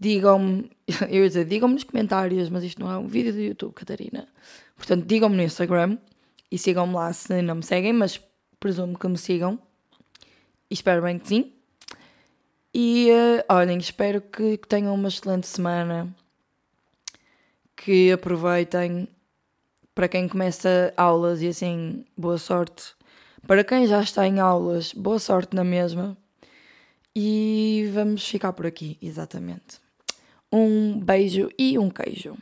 digam-me, 0.00 0.70
eu 1.10 1.22
ia 1.22 1.28
dizer, 1.28 1.44
digam-me 1.44 1.74
nos 1.74 1.84
comentários, 1.84 2.48
mas 2.48 2.64
isto 2.64 2.80
não 2.80 2.90
é 2.90 2.96
um 2.96 3.06
vídeo 3.06 3.32
do 3.32 3.40
YouTube, 3.40 3.74
Catarina. 3.74 4.26
Portanto, 4.74 5.04
digam-me 5.04 5.36
no 5.36 5.42
Instagram 5.42 5.98
e 6.50 6.56
sigam-me 6.56 6.94
lá 6.94 7.12
se 7.12 7.42
não 7.42 7.56
me 7.56 7.62
seguem, 7.62 7.92
mas 7.92 8.18
presumo 8.58 8.98
que 8.98 9.06
me 9.06 9.18
sigam. 9.18 9.58
Espero 10.70 11.02
bem 11.02 11.18
que 11.18 11.28
sim. 11.28 11.52
E 12.72 13.10
uh, 13.10 13.54
olhem, 13.54 13.78
espero 13.78 14.20
que, 14.20 14.56
que 14.56 14.68
tenham 14.68 14.94
uma 14.94 15.08
excelente 15.08 15.46
semana. 15.46 16.14
Que 17.76 18.12
aproveitem. 18.12 19.06
Para 19.94 20.08
quem 20.08 20.28
começa 20.28 20.94
aulas 20.96 21.42
e 21.42 21.48
assim, 21.48 22.04
boa 22.16 22.38
sorte. 22.38 22.94
Para 23.46 23.64
quem 23.64 23.86
já 23.86 24.00
está 24.00 24.26
em 24.26 24.38
aulas, 24.38 24.94
boa 24.94 25.18
sorte 25.18 25.54
na 25.54 25.64
mesma. 25.64 26.16
E 27.14 27.90
vamos 27.92 28.26
ficar 28.26 28.52
por 28.52 28.66
aqui, 28.66 28.96
exatamente. 29.02 29.80
Um 30.52 30.98
beijo 30.98 31.48
e 31.56 31.78
um 31.78 31.88
queijo. 31.88 32.36